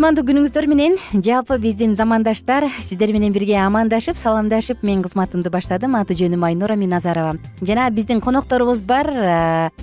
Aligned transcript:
кутмандуу 0.00 0.22
күнүңүздөр 0.24 0.64
менен. 0.64 0.94
Жалпы 1.12 1.58
биздин 1.60 1.90
замандаштар 1.92 2.64
сиздер 2.80 3.10
менен 3.12 3.34
бирге 3.34 3.58
амандашып 3.60 4.16
саламдашып 4.16 4.80
мен 4.80 5.02
кызматымды 5.04 5.52
баштадым. 5.52 5.92
Аты 5.98 6.16
жөнүм 6.16 6.46
айнура 6.48 6.72
миназарова. 6.72 7.34
Жана 7.60 7.90
биздин 7.92 8.22
конокторубуз 8.24 8.80
бар 8.80 9.10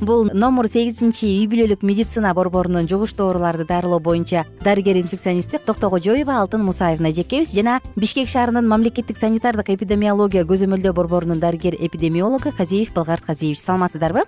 бул 0.02 0.26
номур 0.34 0.72
сегизинчи 0.74 1.30
үй 1.30 1.46
бүлөлүк 1.52 1.86
медицина 1.86 2.34
борборунун 2.34 2.90
жугуштуу 2.90 3.28
ооруларды 3.28 3.68
дарылоо 3.70 4.00
боюнча 4.00 4.48
дарыгер 4.66 4.98
инфекционисти 5.04 5.62
токтогожоева 5.62 6.40
алтын 6.42 6.66
мусаевна 6.66 7.14
эжекебиз 7.14 7.54
жана 7.54 7.78
бишкек 7.96 8.34
шаарынын 8.34 8.66
мамлекеттик 8.66 9.22
санитардык 9.22 9.70
эпидемиология 9.70 10.50
көзөмөлдөө 10.50 10.98
борборунун 10.98 11.40
дарыгер 11.40 11.78
эпидемиологу 11.78 12.58
казиев 12.58 12.90
балгарт 12.96 13.22
казиевич 13.30 13.62
саламатсыздарбы 13.62 14.26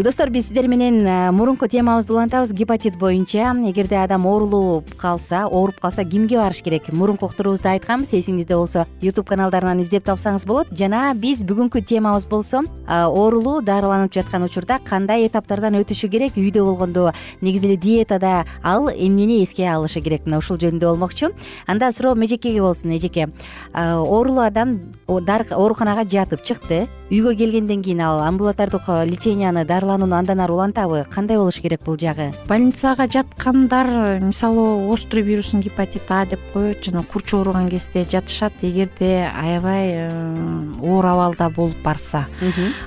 достор 0.00 0.30
биз 0.30 0.46
сиздер 0.46 0.68
менен 0.68 1.04
мурунку 1.34 1.68
темабызды 1.68 2.14
улантабыз. 2.14 2.52
Гепатит 2.52 2.96
боюнча 2.96 3.52
эгерде 3.68 3.96
адам 3.96 4.26
оорулуп 4.26 4.94
калса 4.96 5.46
ооруп 5.46 5.80
калса 5.80 6.04
кимге 6.04 6.38
барыш 6.38 6.62
керек? 6.62 6.90
Мурунку 6.92 7.26
уктуруубузда 7.26 7.72
айтканбыз. 7.72 8.14
Эсиңизде 8.14 8.56
болсо 8.56 8.86
ютуб 9.02 9.28
каналдарынан 9.28 9.82
издеп 9.82 10.06
тапсаңыз 10.06 10.46
болот. 10.46 10.68
Жана 10.72 11.12
биз 11.14 11.42
бүгүнкү 11.44 11.84
темабыз 11.84 12.26
болсо 12.26 12.62
оорулуу 12.88 13.60
дарыланып 13.60 14.14
жаткан 14.14 14.44
учурда 14.44 14.78
кандай 14.84 15.26
этаптардан 15.26 15.76
өтүшү 15.82 16.08
керек? 16.08 16.36
Үйдө 16.40 16.64
болгондо 16.64 17.12
негизи 17.42 17.66
эле 17.66 17.76
диетада 17.76 18.46
ал 18.62 18.88
эмнени 18.88 19.42
эске 19.44 19.68
алышы 19.68 20.00
керек? 20.00 20.24
Мына 20.24 20.38
ушул 20.38 20.56
жөнүндө 20.56 20.88
болмокчу. 20.88 21.32
Анда 21.66 21.92
суроом 21.92 22.24
эжекеге 22.24 22.62
болсун 22.62 22.96
эжеке. 22.96 23.28
Оорулуу 23.74 24.46
адам 24.46 24.72
ооруканага 25.06 26.08
жатып 26.08 26.42
чыкты. 26.42 26.88
Үйгө 27.12 27.36
келгенден 27.36 27.82
кийин 27.82 28.00
ал 28.00 28.22
амбулатордук 28.24 28.88
леченияны 29.04 29.66
дарыланууну 29.82 30.14
андан 30.14 30.40
ары 30.40 30.54
улантабы 30.54 31.06
кандай 31.10 31.36
болуш 31.36 31.58
керек 31.60 31.82
бул 31.84 31.96
жагы? 31.98 32.30
Больницага 32.46 33.08
жаткандар 33.10 34.20
мисалы 34.22 34.86
острый 34.86 35.22
вирусный 35.22 35.62
гепатит 35.62 36.02
а 36.08 36.24
деп 36.24 36.40
коет 36.52 36.84
жана 36.84 37.02
курч 37.02 37.34
ооруган 37.34 37.68
кезде 37.68 38.04
жатышат 38.04 38.52
эгерде 38.62 39.28
аябай 39.34 40.06
э, 40.06 40.72
оор 40.82 41.06
абалда 41.06 41.50
болуп 41.50 41.74
барса. 41.82 42.26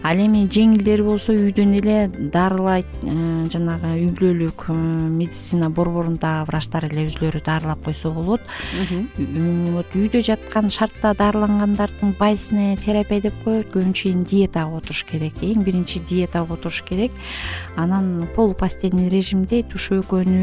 Ал 0.04 0.16
эми 0.16 0.48
жеңилдери 0.48 1.04
болсо 1.04 1.34
үйдөн 1.34 1.74
эле 1.82 2.08
дарылайт 2.08 2.88
э, 3.04 3.44
жанагы 3.52 3.92
үй 4.00 4.12
бүлөлүк 4.16 4.70
э, 4.70 4.74
медицина 4.74 5.70
борборундагы 5.70 6.48
врачтар 6.48 6.88
эле 6.88 7.10
өзүлөрү 7.10 7.44
дарылап 7.44 7.84
койсо 7.84 8.12
болот. 8.12 8.42
Вот 9.18 9.96
үйдө 9.96 10.24
жаткан 10.24 10.70
шартта 10.70 11.14
дарылангандардын 11.18 12.16
базисная 12.20 12.78
терапия 12.78 13.28
деп 13.28 13.36
коет. 13.44 13.68
Көбүнчө 13.76 14.14
диетага 14.24 14.78
отуруш 14.78 15.04
керек. 15.10 15.42
Эң 15.44 15.66
биринчи 15.66 16.00
диетага 16.00 16.54
отуруш 16.54 16.85
керек. 16.86 17.12
Анан 17.76 18.28
полупостельный 18.36 19.10
режимде 19.10 19.64
туш 19.64 19.92
экөөнү 19.92 20.42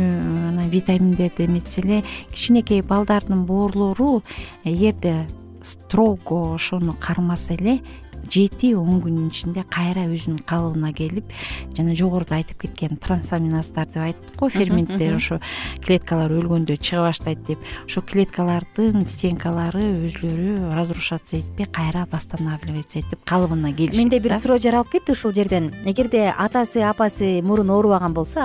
анан 0.51 0.69
витаминдерди 0.69 1.47
эметсе 1.47 1.81
эле 1.83 2.03
кичинекей 2.33 2.83
балдардын 2.83 3.45
боорлору 3.47 4.23
эгерде 4.65 5.27
строго 5.63 6.55
ошону 6.55 6.95
кармаса 6.99 7.55
эле 7.55 7.81
жети 8.31 8.75
он 8.75 9.01
күнүн 9.03 9.31
ичинде 9.31 9.65
кайра 9.69 10.07
өзүнүн 10.07 10.43
калыбына 10.47 10.93
келип 10.93 11.31
жана 11.77 11.97
жогоруда 11.97 12.37
айтып 12.39 12.67
кеткен 12.67 12.97
трансаминаздар 13.03 13.87
деп 13.87 14.03
айттык 14.07 14.37
го 14.39 14.49
ферменттер 14.53 15.17
ошо 15.17 15.39
клеткалар 15.85 16.33
өлгөндө 16.39 16.77
чыга 16.77 17.09
баштайт 17.09 17.43
деп. 17.47 17.59
Ошо 17.87 18.03
клеткалардын 18.03 19.07
стенкалары 19.07 19.83
өзүлөрү 20.09 20.73
разрушаться 20.75 21.39
этпей 21.39 21.67
кайра 21.67 22.07
восстанавливаться 22.11 23.01
этип 23.01 23.25
калыбына 23.25 23.73
келишет 23.73 23.99
менде 23.99 24.21
бир 24.21 24.37
суроо 24.39 24.59
жаралып 24.59 24.93
кетти 24.93 25.13
ушул 25.13 25.33
жерден. 25.33 25.73
Эгерде 25.85 26.33
атасы 26.37 26.83
апасы 26.87 27.41
мурун 27.43 27.71
оорубаган 27.71 28.15
болсо 28.15 28.41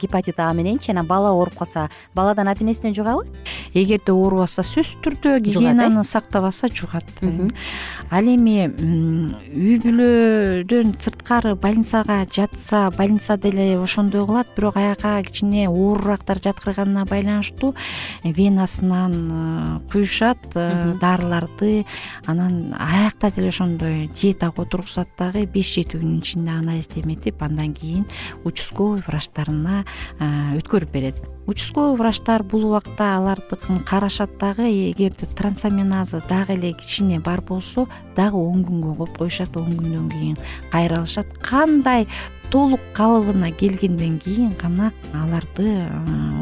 гепатит 0.00 0.38
а 0.38 0.52
мененчи 0.52 0.90
анан 0.90 1.06
бала 1.06 1.30
ооруп 1.30 1.58
калса 1.58 1.88
баладан 2.14 2.48
ата 2.48 2.64
энесине 2.64 2.94
жугабы 2.94 3.26
эгерде 3.74 4.12
оорубаса 4.12 4.62
сөзсүз 4.62 5.02
түрдө 5.04 5.38
гигиенаны 5.40 6.04
сактабаса 6.04 6.68
жугат 6.68 7.06
ал 7.22 8.24
эми 8.24 8.68
үй 8.98 9.78
бүлөдөн 9.82 10.94
сырткары 11.02 11.54
больницага 11.58 12.20
жатса 12.32 12.88
больницада 12.96 13.48
эле 13.50 13.78
ошондой 13.78 14.24
кылат 14.26 14.50
бирок 14.56 14.76
аяка 14.80 15.16
кичине 15.22 15.68
оорураактар 15.68 16.40
жаткырганына 16.42 17.04
байланыштуу 17.08 17.74
венасынан 18.24 19.14
э, 19.14 19.80
куюшат 19.92 20.38
э, 20.54 20.94
дарыларды 21.00 21.86
анан 22.26 22.74
аякта 22.78 23.30
деле 23.30 23.48
ошондой 23.48 24.10
диетага 24.14 24.62
отургузат 24.62 25.08
дагы 25.18 25.46
беш 25.46 25.74
жети 25.74 25.96
күнүн 25.96 26.20
ичинде 26.20 26.52
анализди 26.58 27.02
эметип 27.04 27.42
андан 27.42 27.74
кийин 27.74 28.06
участковый 28.44 29.02
врачтарына 29.06 29.84
э, 30.18 30.58
өткөрүп 30.58 30.92
берет 30.92 31.37
участковый 31.48 31.96
врачтар 31.96 32.42
бул 32.44 32.66
убакта 32.66 33.16
алардыкын 33.16 33.80
карашат 33.80 34.36
дагы 34.38 34.68
эгерде 34.90 35.26
трансаминазы 35.26 36.20
дагы 36.28 36.52
эле 36.52 36.72
кичине 36.74 37.20
бар 37.20 37.40
болсо 37.40 37.86
дагы 38.16 38.36
он 38.36 38.64
күнгө 38.68 38.94
коюп 38.98 39.16
коюшат 39.18 39.56
он 39.56 39.72
күндөн 39.72 40.10
кийин 40.12 40.36
кайра 40.70 41.00
алышат 41.00 41.32
кандай 41.40 42.06
толук 42.50 42.80
калыбына 42.92 43.50
келгенден 43.52 44.18
кийин 44.18 44.52
гана 44.60 44.92
аларды 45.14 45.88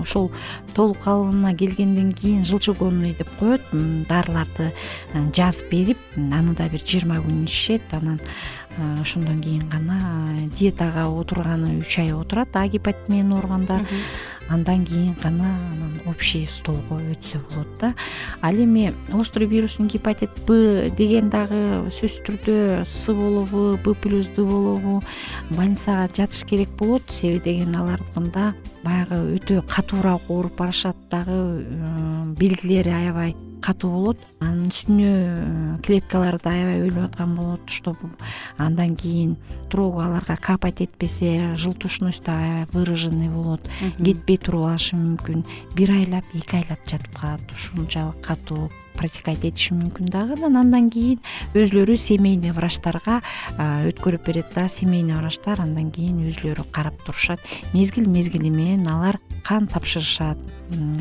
ошол 0.00 0.32
толук 0.75 0.99
калыбына 0.99 1.55
келгенден 1.55 2.12
кийин 2.12 2.44
желчегонный 2.44 3.14
деп 3.14 3.31
коет 3.38 3.62
дарыларды 4.08 4.73
жазып 5.14 5.70
берип 5.70 5.99
аны 6.17 6.55
да 6.55 6.69
бир 6.69 6.82
жыйырма 6.82 7.23
күн 7.23 7.44
ичишет 7.44 7.82
анан 7.93 8.20
ошондон 9.00 9.41
кийин 9.43 9.69
гана 9.69 9.99
диетага 10.58 11.06
отурганы 11.08 11.79
үч 11.81 11.99
ай 11.99 12.12
отурат 12.12 12.55
а 12.55 12.67
гепатит 12.69 13.08
менен 13.08 13.32
ооругандар 13.32 13.87
андан 14.48 14.84
кийин 14.87 15.14
гана 15.22 15.56
анан 15.72 16.00
общий 16.06 16.46
столго 16.46 17.00
өтсө 17.00 17.40
болот 17.50 17.69
да. 17.81 17.94
Ал 18.40 18.54
эми 18.54 18.94
острый 19.12 19.46
вирусный 19.46 19.88
гепатит 19.88 20.31
б 20.46 20.90
деген 20.96 21.31
дагы 21.31 21.90
сөзсүз 21.90 22.22
түрдө 22.26 22.84
с 22.84 23.06
болобу 23.06 23.78
б 23.82 23.94
плюс 23.94 24.26
д 24.37 24.43
болобу 24.43 25.02
больницага 25.50 26.08
жатыш 26.14 26.44
керек 26.44 26.70
болот. 26.78 27.02
Себеби 27.10 27.50
деген 27.50 27.76
алардыкында 27.76 28.54
баягы 28.84 29.19
өтө 29.37 29.62
катуураак 29.66 30.31
ооруп 30.31 30.56
барышат 30.56 30.96
дагы 31.10 31.66
белгилери 32.38 32.90
аябай 32.90 33.34
катуу 33.66 33.90
болот. 33.90 34.19
Анын 34.38 34.69
үстүнө 34.70 35.06
э, 35.10 35.78
клеткалары 35.82 36.38
да 36.43 36.52
аябай 36.52 36.82
өлүп 36.87 37.06
аткан 37.08 37.34
болот 37.38 37.72
чтобы 37.72 38.10
андан 38.58 38.94
кийин 38.96 39.37
туругу 39.70 40.02
аларга 40.04 40.37
капать 40.37 40.82
этпесе 40.84 41.56
желтушность 41.56 42.22
да 42.25 42.37
аябай 42.37 42.66
выраженный 42.72 43.28
болот 43.28 43.62
туруп 44.38 44.66
алышы 44.70 44.96
мүмкүн? 44.96 45.44
Бир 45.76 45.92
айлап 45.94 46.26
эки 46.34 46.58
айлап 46.58 46.82
жатып 46.88 47.14
калат 47.16 47.52
ушунчалык 47.52 48.20
катуу 48.24 48.70
протекать 48.96 49.44
этиши 49.44 49.74
мүмкүн 49.76 50.10
дагы 50.10 50.36
анан 50.38 50.56
андан 50.62 50.90
кийин 50.90 51.20
өзүлөрү 51.54 51.96
семейный 52.00 52.52
врачтарга 52.56 53.20
өткөрүп 53.58 54.26
берет 54.26 54.52
да. 54.54 54.68
Семейный 54.68 55.16
врачтар 55.18 55.60
андан 55.60 55.90
кийин 55.92 56.24
өзүлөрү 56.28 56.66
карап 56.72 56.98
турушат. 57.04 57.40
Мезгил 57.72 58.08
мезгили 58.08 58.50
менен 58.50 58.86
алар 58.88 59.20
кан 59.44 59.68
тапшырышат 59.68 60.38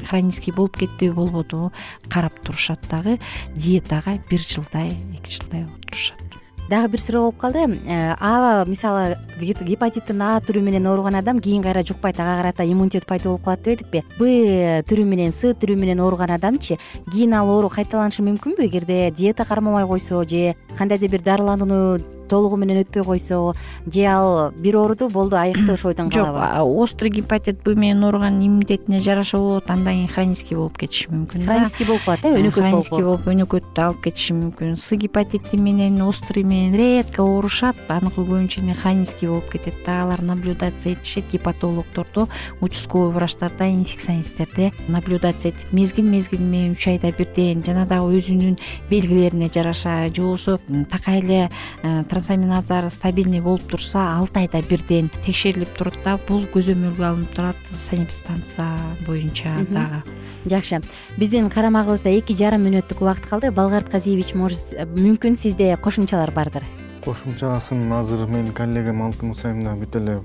хронический 0.09 0.53
болуп 0.53 0.77
кеттиби 0.77 1.11
болбодубу 1.11 1.71
карап 2.09 2.39
турушат 2.43 2.83
дагы. 2.89 3.19
Диетага 3.55 4.19
бир 4.29 4.39
жылдай 4.39 4.93
эки 5.15 5.31
жылдай 5.31 5.65
отурушат 5.65 6.44
дагы 6.69 6.89
бир 6.89 7.01
суроо 7.01 7.21
болуп 7.21 7.37
калды. 7.37 7.79
Э, 7.85 8.15
а 8.19 8.65
мисалы 8.65 9.17
гепатиттин 9.39 10.21
а 10.21 10.39
түрү 10.39 10.61
менен 10.61 10.87
ооруган 10.87 11.15
адам 11.15 11.39
кийин 11.39 11.63
кайра 11.63 11.83
жукпайт 11.83 12.19
ага 12.19 12.41
карата 12.41 12.63
иммунитет 12.63 13.05
пайда 13.05 13.29
болуп 13.29 13.43
калат 13.43 13.63
дебедикпи 13.63 14.03
б 14.17 14.81
түрү 14.87 15.05
менен 15.05 15.33
с 15.33 15.53
түрү 15.53 15.75
менен 15.75 15.99
ооруган 15.99 16.31
адамчы 16.31 16.77
кийин 17.11 17.33
ал 17.33 17.49
оору 17.49 17.69
кайталанышы 17.69 18.23
мүмкүнбү? 18.23 18.65
Эгерде 18.65 19.11
диета 19.11 19.45
кармабай 19.45 19.85
койсо 19.85 20.23
же 20.23 20.55
кандайдыр 20.77 21.11
бир 21.11 21.21
дарыланууну 21.21 21.99
толугу 22.27 22.57
менен 22.57 22.83
өтпөй 22.83 23.03
койсо 23.03 23.53
же 23.85 24.05
ал 24.05 24.51
бир 24.57 24.77
ооруду 24.77 25.09
болду 25.09 25.35
айыкты 25.35 25.73
ошол 25.73 25.91
бойдон 25.91 26.09
калабы 26.09 26.39
жок 26.39 26.81
острый 26.83 27.09
гепатит 27.09 27.63
б 27.63 27.75
менен 27.75 28.03
ооруган 28.03 28.39
иммунитетине 28.39 28.99
жараша 28.99 29.37
болот 29.37 29.69
андан 29.69 30.05
кийин 30.05 30.07
хронический 30.07 30.55
болуп 30.55 30.77
кетиши 30.77 31.09
мүмкүн 31.09 31.45
да. 31.45 31.53
Хронический 31.53 31.85
болуп 31.85 32.03
калат 32.05 32.25
э 32.25 32.33
өнөкөт 32.35 32.61
хронический 32.61 33.03
болуп 33.03 33.27
өнөкөттү 33.27 33.81
алып 33.81 34.01
кетиши 34.03 34.33
мүмкүн. 34.33 34.75
С 34.75 34.91
гепатити 34.95 35.57
менен 35.57 36.01
острый 36.01 36.43
менен 36.43 36.75
редко 36.75 37.23
оорушат 37.23 37.75
аныкы 37.89 38.21
көбүнчө 38.21 38.63
эле 38.63 38.73
хронический 38.73 39.27
болуп 39.27 39.49
кетет 39.51 39.75
да. 39.85 40.03
Алар 40.03 40.21
наблюдация 40.21 40.93
этишет 40.93 41.25
гепатологдордо 41.31 42.27
участковый 42.61 43.11
врачтарда 43.11 43.69
инфекционисттерде 43.69 44.73
наблюдация 44.87 45.51
этип. 45.51 45.71
Мезгил 45.71 46.05
мезгили 46.05 46.43
менен 46.43 46.73
үч 46.73 46.87
айда 46.87 47.11
бирден 47.11 47.63
жана 47.63 47.85
дагы 47.85 48.17
өзүнүн 48.17 48.57
белгилерине 48.89 49.49
жараша 49.53 50.09
же 50.13 50.21
болбосо 50.21 50.59
такай 50.89 51.19
эле 51.19 51.49
э, 51.83 52.03
трансаминаздар 52.15 52.89
стабильный 52.89 53.41
болуп 53.41 53.63
турса 53.67 54.15
алты 54.15 54.39
айда 54.39 54.61
бирден 54.63 55.09
текшерилип 55.25 55.67
турат 55.75 55.97
да 56.05 56.13
бул 56.29 56.45
көзөмөлгө 56.53 57.03
алынып 57.03 57.33
турат 57.35 57.59
санэпидстанция 57.89 58.69
боюнча 59.05 59.51
дагы. 59.67 59.99
Жакшы. 60.47 60.79
Биздин 61.17 61.49
карамагыбызда 61.51 62.13
эки 62.15 62.31
жарым 62.39 62.63
мүнөттүк 62.69 63.03
убакыт 63.03 63.27
калды. 63.27 63.51
Балгарт 63.51 63.91
казиевич 63.91 64.31
может 64.33 64.71
мүмкүн 64.95 65.35
сизде 65.35 65.75
кошумчалар 65.75 66.31
бардыр? 66.31 66.63
Кошумчасын 67.03 67.91
азыр 67.91 68.23
менин 68.31 68.53
коллегам 68.55 69.03
алтын 69.03 69.33
мусаевна 69.33 69.75
да 69.75 69.83
бүт 69.83 69.99
эле 69.99 70.19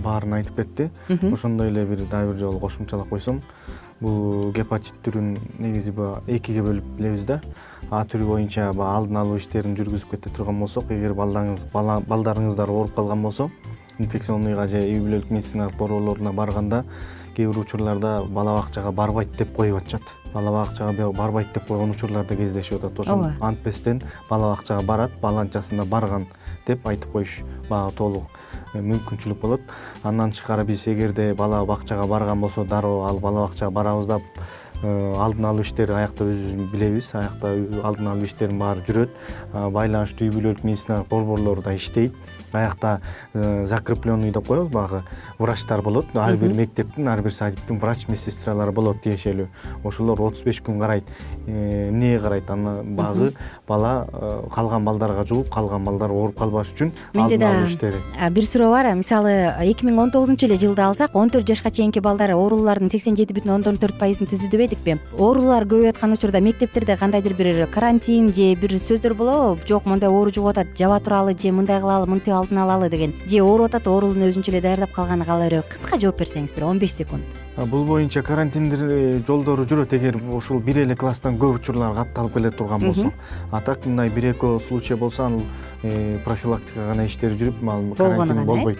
баарын 0.00 0.40
айтып 0.40 0.62
кетти. 0.62 0.90
Ошондой 1.28 1.68
эле 1.68 1.84
бир 1.84 2.06
дагы 2.08 2.32
бир 2.32 2.40
жолу 2.46 2.64
кошумчалап 2.64 3.12
койсом. 3.12 3.42
Бул 4.00 4.52
гепатит 4.56 4.96
түрүн 5.04 5.34
негизи 5.58 5.92
баягы 5.92 6.38
экиге 6.38 6.62
бөлүп 6.62 6.96
билебиз 6.96 7.26
да 7.28 7.42
а 7.90 8.04
түрү 8.04 8.26
боюнча 8.28 8.72
баягы 8.72 8.96
алдын 8.96 9.20
алуу 9.22 9.36
иштерин 9.40 9.76
жүргүзүп 9.78 10.16
кете 10.16 10.30
турган 10.30 10.60
болсок 10.60 10.90
эгер 10.92 11.14
балдарыңыз 11.18 11.68
балдарыңыздар 11.72 12.70
ооруп 12.70 12.94
калган 12.94 13.22
болсо 13.22 13.50
инфекционныйга 13.98 14.66
же 14.70 14.82
үй 14.82 14.98
бүлөлүк 15.02 15.30
медициналык 15.34 15.78
борборлоруна 15.78 16.32
барганда 16.32 16.84
кээ 17.38 17.46
бир 17.46 17.58
учурларда 17.62 18.24
бала 18.34 18.56
бакчага 18.56 18.90
барбайт 18.92 19.36
деп 19.38 19.52
коюп 19.54 19.76
атышат. 19.78 20.02
Бала 20.32 20.50
бакчага 20.50 21.12
барбайт 21.12 21.52
деп 21.54 21.68
койгон 21.68 21.90
учурлар 21.90 22.26
да 22.26 22.36
кездешип 22.36 22.82
атат. 22.82 22.98
Ошо 22.98 23.32
антпестен 23.40 24.02
бала 24.28 24.54
бакчага 24.56 24.82
барат 24.82 25.12
баланчасында 25.22 25.84
барган 25.84 26.26
деп 26.66 26.86
айтып 26.86 27.12
коюш 27.12 27.38
баягы 27.68 27.94
толук 27.96 28.24
э, 28.74 28.80
мүмкүнчүлүк 28.80 29.40
болот. 29.40 29.60
Андан 30.02 30.32
тышкары 30.34 30.64
биз 30.64 30.86
эгерде 30.86 31.32
бала 31.34 31.64
бакчага 31.64 32.06
барган 32.06 32.40
болсо 32.40 32.64
дароо 32.64 33.06
ал 33.06 33.18
бала 33.18 33.46
бакчага 33.46 33.70
барабыз 33.70 34.06
да 34.06 34.20
алдын 34.82 35.48
алуу 35.48 35.64
иштери 35.66 35.92
аякта 35.96 36.26
өзүбүз 36.28 36.70
билебиз. 36.70 37.10
Аякта 37.18 37.50
алдын 37.82 38.12
алуу 38.12 38.28
иштеринин 38.28 38.60
баары 38.60 38.84
жүрөт. 38.86 39.16
Байланыштуу 39.52 40.28
үй 40.28 40.34
бүлөлүк 40.36 40.62
медициналык 40.62 41.08
борборлор 41.10 41.62
да 41.64 41.74
иштейт. 41.74 42.14
Аякта 42.52 43.00
э, 43.34 43.66
закрепленный 43.66 44.30
деп 44.30 44.46
коебуз 44.46 44.70
баягы 44.70 45.02
врачтар 45.38 45.82
болот. 45.82 46.06
Ар 46.14 46.36
бир 46.36 46.54
мектептин 46.54 47.08
ар 47.08 47.22
бир 47.22 47.34
садиктин 47.34 47.78
врач 47.78 48.06
медсестралары 48.08 48.72
болот 48.72 49.02
тиешелүү. 49.02 49.48
Ошолор 49.84 50.22
отуз 50.22 50.44
беш 50.46 50.62
күн 50.62 50.78
карайт. 50.78 51.04
Э, 51.46 51.88
эмнеге 51.88 52.20
карайт? 52.20 52.50
Анан 52.50 52.94
баягы 52.96 53.32
бала 53.66 54.06
калган 54.54 54.84
балдарга 54.84 55.26
жугуп 55.26 55.50
калган 55.52 55.84
балдар 55.84 56.10
ооруп 56.14 56.38
калбаш 56.38 56.72
үчүн 56.72 56.92
менде 57.14 57.44
алуу 57.44 57.66
иштери. 57.66 57.98
бир 58.30 58.46
суроо 58.46 58.70
бар. 58.70 58.94
Мисалы 58.94 59.52
эки 59.60 59.84
миң 59.84 59.98
он 59.98 60.10
тогузунчу 60.10 60.46
эле 60.46 60.56
жылды 60.56 60.82
алсак 60.82 61.14
он 61.14 61.30
төрт 61.30 61.46
жашка 61.48 61.70
чейинки 61.70 61.98
балдар 61.98 62.30
оорулардын 62.30 62.90
сексен 62.90 63.16
жети 63.16 63.34
бүтүн 63.34 63.58
ондон 63.58 63.76
төрт 63.76 63.98
пайызын 63.98 64.26
түзүүдө 64.30 64.67
оорулар 65.18 65.64
көбөйүп 65.64 65.94
аткан 65.94 66.12
учурда 66.12 66.40
мектептерде 66.40 66.96
кандайдыр 66.96 67.34
бир 67.34 67.66
карантин 67.72 68.28
же 68.34 68.54
бир 68.54 68.76
сөздөр 68.78 69.14
болобу 69.14 69.58
жок 69.68 69.86
мондай 69.86 70.10
оору 70.10 70.30
жугуп 70.30 70.50
атат 70.50 70.76
жаба 70.78 71.00
туралы 71.00 71.34
же 71.38 71.52
мындай 71.52 71.80
кылалы 71.80 72.06
мынтип 72.06 72.34
алдын 72.34 72.58
алалы 72.58 72.90
деген. 72.90 73.14
Же 73.26 73.42
ооруп 73.42 73.66
атат 73.66 73.86
оорууну 73.86 74.28
өзүнчө 74.28 74.52
эле 74.52 74.60
даярдап 74.60 74.92
калганы 74.92 75.24
кала 75.24 75.48
береби 75.48 75.68
кыска 75.70 75.98
жооп 75.98 76.18
берсеңиз 76.20 76.54
бир 76.54 76.64
он 76.64 76.78
беш 76.78 76.92
секунд. 76.92 77.24
Бул 77.56 77.84
боюнча 77.84 78.22
карантиндин 78.22 78.90
э, 78.90 79.22
жолдору 79.26 79.64
жүрөт. 79.64 79.94
Эгер 79.96 80.16
ушул 80.32 80.60
бир 80.60 80.84
эле 80.84 80.96
класстан 80.96 81.38
көп 81.38 81.58
учурлар 81.58 81.94
катталып 81.94 82.34
келе 82.34 82.50
турган 82.50 82.80
болсо 82.80 83.12
а 83.50 83.60
так 83.60 83.86
мындай 83.86 84.08
бир 84.08 84.32
экөө 84.34 84.60
случай 84.60 84.96
болсо 84.96 85.24
анын 85.26 85.42
э, 85.82 86.18
профилактика 86.24 86.86
гана 86.92 87.06
иштери 87.06 87.34
жүрүп 87.34 87.64
ал 87.68 87.94
карантин 87.96 88.44
болбойт 88.46 88.78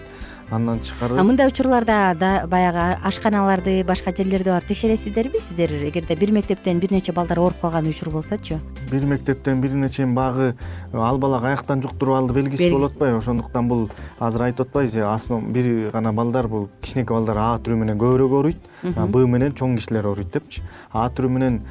андан 0.51 0.79
тышкары 0.79 1.23
мындай 1.23 1.47
учурларда 1.47 2.45
баягы 2.47 2.85
ашканаларды 3.05 3.83
башка 3.83 4.11
жерлерди 4.15 4.49
барып 4.49 4.67
текшересиздерби 4.67 5.39
сиздер? 5.39 5.71
Эгерде 5.89 6.15
бир 6.15 6.31
мектептен 6.31 6.79
бир 6.79 6.91
нече 6.91 7.11
балдар 7.11 7.39
ооруп 7.39 7.61
калган 7.61 7.87
учур 7.87 8.09
болсочу 8.09 8.59
бир 8.91 9.05
мектептен 9.05 9.61
бир 9.61 9.73
нече 9.73 10.05
баягы 10.05 10.55
ал 10.93 11.17
бала 11.17 11.41
каяктан 11.41 11.81
жуктуруп 11.81 12.15
алды 12.15 12.33
белгисиз 12.33 12.71
болуп 12.71 12.91
атпайбы 12.91 13.17
ошондуктан 13.17 13.67
бул 13.67 13.89
азыр 14.19 14.47
айтып 14.49 14.67
атпайбызбы 14.67 15.05
основ 15.13 15.43
бир 15.53 15.89
гана 15.91 16.13
балдар 16.13 16.47
бул 16.47 16.69
кичинекей 16.81 17.15
балдар 17.15 17.37
а 17.37 17.49
түрү 17.63 17.75
менен 17.83 17.99
көбүрөөк 17.99 18.37
ооруйт 18.39 18.69
б 18.83 19.25
менен 19.27 19.53
чоң 19.53 19.77
кишилер 19.77 20.07
ооруйт 20.09 20.31
депчи. 20.33 20.63
А 20.91 21.09
түрү 21.09 21.29
менен 21.29 21.61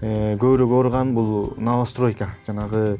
э, 0.00 0.36
көбүрөөк 0.36 0.74
ооруган 0.78 1.14
бул 1.14 1.54
новостройка. 1.58 2.34
Жанагы 2.46 2.84
Э, 2.88 2.96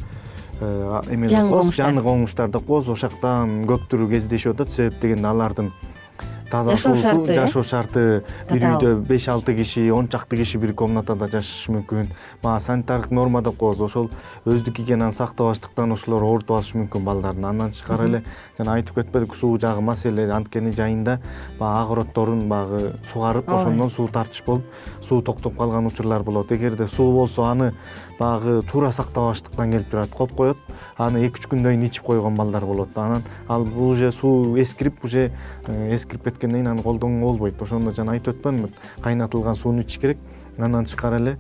эме 0.60 1.28
жаңы 1.28 1.50
коңуштар. 1.50 1.86
жаңы 1.86 2.02
коңуштар 2.02 2.50
деп 2.50 2.66
коебуз 2.66 2.88
ошол 2.88 4.08
кездешип 4.08 4.54
атат 4.54 4.68
себеп 4.70 5.00
дегенде 5.00 5.26
алардын 5.28 5.72
таза 6.50 6.76
суусу 6.76 7.26
жашоо 7.26 7.62
шарты. 7.62 8.24
Бир 8.50 8.62
үйдө 8.62 8.94
беш 9.04 9.28
алты 9.28 9.54
киши 9.54 9.90
он 9.92 10.08
чакты 10.08 10.36
киши 10.36 10.58
бир 10.58 10.72
комнатада 10.72 11.26
жашашы 11.28 11.72
мүмкүн. 11.72 12.08
Баягы 12.42 12.64
санитардык 12.64 13.10
норма 13.10 13.42
деп 13.42 13.58
коебуз 13.58 13.80
ошол 13.80 14.08
өздүк 14.46 14.80
гигиенаны 14.80 15.12
сактабаштыктан 15.12 15.92
ошолор 15.92 16.22
оорутуп 16.24 16.56
алышы 16.56 16.78
мүмкүн 16.78 17.04
балдарын. 17.04 17.44
Андан 17.44 17.72
тышкары 17.76 18.08
эле 18.08 18.22
жана 18.56 18.78
айтып 18.78 18.94
кетпедикпи 18.94 19.36
суу 19.36 19.58
жагы 19.60 19.82
маселе 19.84 20.30
анткени 20.32 20.72
жайында 20.72 21.20
баягы 21.58 21.84
огороддорун 21.84 22.48
баягы 22.48 22.94
сугарып 23.12 23.48
ошондон 23.48 23.90
суу 23.90 24.08
тартыш 24.08 24.42
болуп 24.46 24.64
суу 25.02 25.20
токтоп 25.20 25.58
калган 25.58 25.86
учурлар 25.86 26.22
болот. 26.22 26.50
Эгерде 26.50 26.86
суу 26.86 27.12
болсо 27.12 27.44
аны 27.44 27.74
баягы 28.18 28.62
туура 28.70 28.90
сактабаштыктан 28.90 29.72
келип 29.72 29.90
турат 29.90 30.10
коюп 30.10 30.34
коет. 30.34 30.56
Аны 30.96 31.24
эки 31.26 31.38
үч 31.38 31.46
күндөн 31.50 31.76
кийин 31.76 31.86
ичип 31.86 32.04
койгон 32.04 32.34
балдар 32.34 32.66
болот 32.66 32.96
анан. 32.98 33.22
Ал 33.48 33.64
бул 33.64 33.90
уже 33.90 34.10
суу 34.12 34.58
эскирип 34.58 35.04
уже 35.04 35.30
э, 35.66 35.94
эскирип 35.94 36.24
кеткенден 36.24 36.58
кийин 36.58 36.68
аны 36.68 36.82
колдонгонго 36.82 37.26
болбойт. 37.26 37.62
Ошондо 37.62 37.92
жана 37.92 38.18
айтып 38.18 38.34
өтпөдүмбү 38.34 38.70
кайнатылган 39.02 39.54
сууну 39.54 39.82
ичиш 39.82 40.00
керек 40.00 40.18
андан 40.58 40.84
тышкары 40.84 41.16
эле 41.16 41.36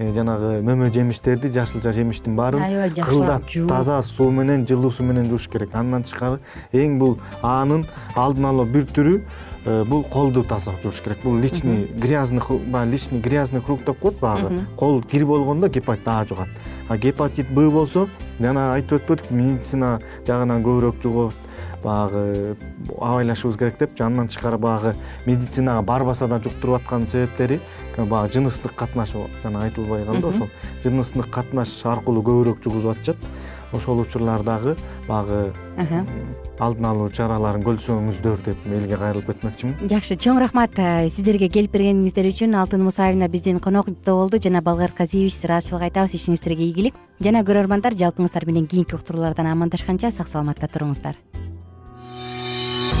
жанагы 0.00 0.60
мөмө 0.64 0.88
жемиштерди 0.94 1.50
жашылча 1.52 1.92
жемиштин 1.92 2.36
баарын 2.36 2.62
аябай 2.64 2.90
кылдат 3.04 3.52
таза 3.68 4.00
суу 4.02 4.30
менен 4.32 4.64
жылуу 4.66 4.90
суу 4.90 5.04
менен 5.06 5.28
жууш 5.28 5.48
керек. 5.52 5.74
Андан 5.76 6.06
тышкары 6.08 6.40
эң 6.72 6.96
бул 6.98 7.18
аанын 7.42 7.84
алдын 8.16 8.48
алуу 8.48 8.64
бир 8.64 8.86
түрү 8.88 9.18
э, 9.20 9.84
бул 9.84 10.02
колду 10.04 10.42
таза 10.42 10.72
жууш 10.82 11.02
керек. 11.04 11.20
Бул 11.22 11.36
личный 11.36 11.84
грязный 12.00 12.40
баягы 12.40 12.92
личный 12.92 13.20
грязный 13.20 13.60
круг 13.60 13.84
деп 13.84 13.98
коет 14.00 14.18
баягы 14.20 14.64
кол 14.76 15.02
кир 15.02 15.26
болгондо 15.26 15.68
гепатит 15.68 16.08
а 16.08 16.24
жугат. 16.24 16.48
А 16.88 16.96
гепатит 16.96 17.50
б 17.50 17.68
болсо 17.68 18.08
жана 18.40 18.72
айтып 18.74 19.02
өтпөдүкпү 19.02 19.36
медицина 19.36 20.00
жагынан 20.26 20.64
көбүрөөк 20.64 21.02
жугат 21.02 21.49
баягы 21.82 22.56
абайлашыбыз 22.98 23.56
керек 23.56 23.78
деп 23.78 24.00
андан 24.00 24.28
тышкары 24.28 24.58
баягы 24.58 24.94
медицинага 25.26 25.82
барбаса 25.82 26.28
да 26.28 26.38
жуктуруп 26.38 26.82
аткан 26.82 27.06
себептери 27.06 27.60
баягы 27.96 28.32
жыныстык 28.32 28.74
катнаш 28.74 29.14
жана 29.42 29.64
айтылбай 29.64 30.04
калды 30.04 30.26
ошол 30.26 30.48
жыныстык 30.84 31.30
катнаш 31.30 31.74
аркылуу 31.84 32.22
көбүрөөк 32.22 32.62
жугузуп 32.64 32.96
атышат. 32.96 33.16
Ошол 33.72 34.00
учурлардагы 34.02 34.74
баягы 35.06 35.52
алдын 36.58 36.86
алуу 36.90 37.08
чараларын 37.14 37.62
көрсөңүздөр 37.62 38.40
деп 38.44 38.64
элге 38.66 38.96
кайрылып 38.98 39.28
кетмекчимин. 39.30 39.76
Жакшы 39.92 40.16
чоң 40.18 40.40
рахмат 40.42 40.74
э, 40.82 41.06
сиздерге 41.08 41.48
келип 41.48 41.76
бергениңиздер 41.76 42.26
үчүн. 42.32 42.56
Алтын 42.58 42.82
мусаевна 42.82 43.28
биздин 43.30 43.60
конокто 43.62 44.16
болду. 44.18 44.40
Жана 44.42 44.60
балгар 44.60 44.90
казиевич 44.90 45.38
ыраазычылык 45.44 45.86
айтабыз 45.86 46.16
ишиңиздерге 46.18 46.66
ийгилик. 46.66 46.98
Жана 47.22 47.44
көрөрмандар 47.46 47.94
жалпыңыздар 47.94 48.48
менен 48.50 48.66
кийинки 48.66 48.98
уктуруулардан 48.98 49.52
амандашканча 49.54 50.10
сак 50.10 50.28
саламатта 50.28 50.66
туруңуздар 50.66 51.14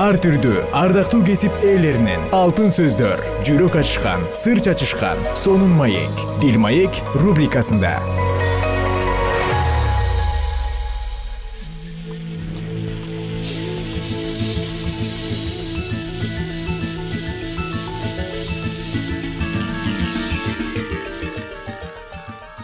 ар 0.00 0.16
түрдүү 0.16 0.62
ардактуу 0.76 1.20
кесип 1.26 1.52
ээлеринен. 1.60 2.22
Алтын 2.36 2.72
сөздөр 2.72 3.20
жүрөк 3.44 3.76
ачышкан 3.82 4.22
сыр 4.32 4.62
чачышкан 4.64 5.20
сонун 5.36 5.74
маек. 5.76 6.24
Дил 6.40 6.56
маек 6.62 7.02
рубрикасында 7.20 7.98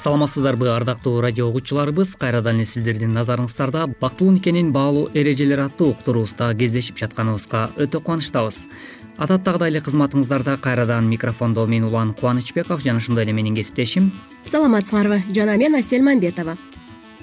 саламатсыздарбы 0.07 0.69
ардактуу 0.71 1.21
радио 1.21 1.49
угуучуларыбыз. 1.49 2.15
Кайрадан 2.15 2.61
эле 2.61 2.67
сиздердин 2.71 3.11
назарыңыздарда 3.17 3.89
бактылуу 3.99 4.37
никенин 4.37 4.71
баалуу 4.71 5.09
эрежелери 5.13 5.65
аттуу 5.65 5.89
уктуруубузда 5.97 6.53
кездешип 6.55 7.01
жатканыбызга 7.03 7.73
өтө 7.75 7.99
кубанычтабыз. 8.07 8.61
Адаттагыдай 9.19 9.73
эле 9.73 9.83
кызматыңыздарда 9.83 10.61
кайрадан 10.63 11.11
микрофондо 11.11 11.67
мен 11.67 11.91
улан 11.91 12.15
кубанычбеков 12.15 12.85
жана 12.87 13.03
ошондой 13.03 13.25
эле 13.25 13.33
менин 13.33 13.59
кесиптешим. 13.59 14.13
Саламатсыңарбы 14.47 15.25
жана 15.35 15.59
мен 15.59 15.75
асель 15.75 16.07
мамбетова 16.07 16.55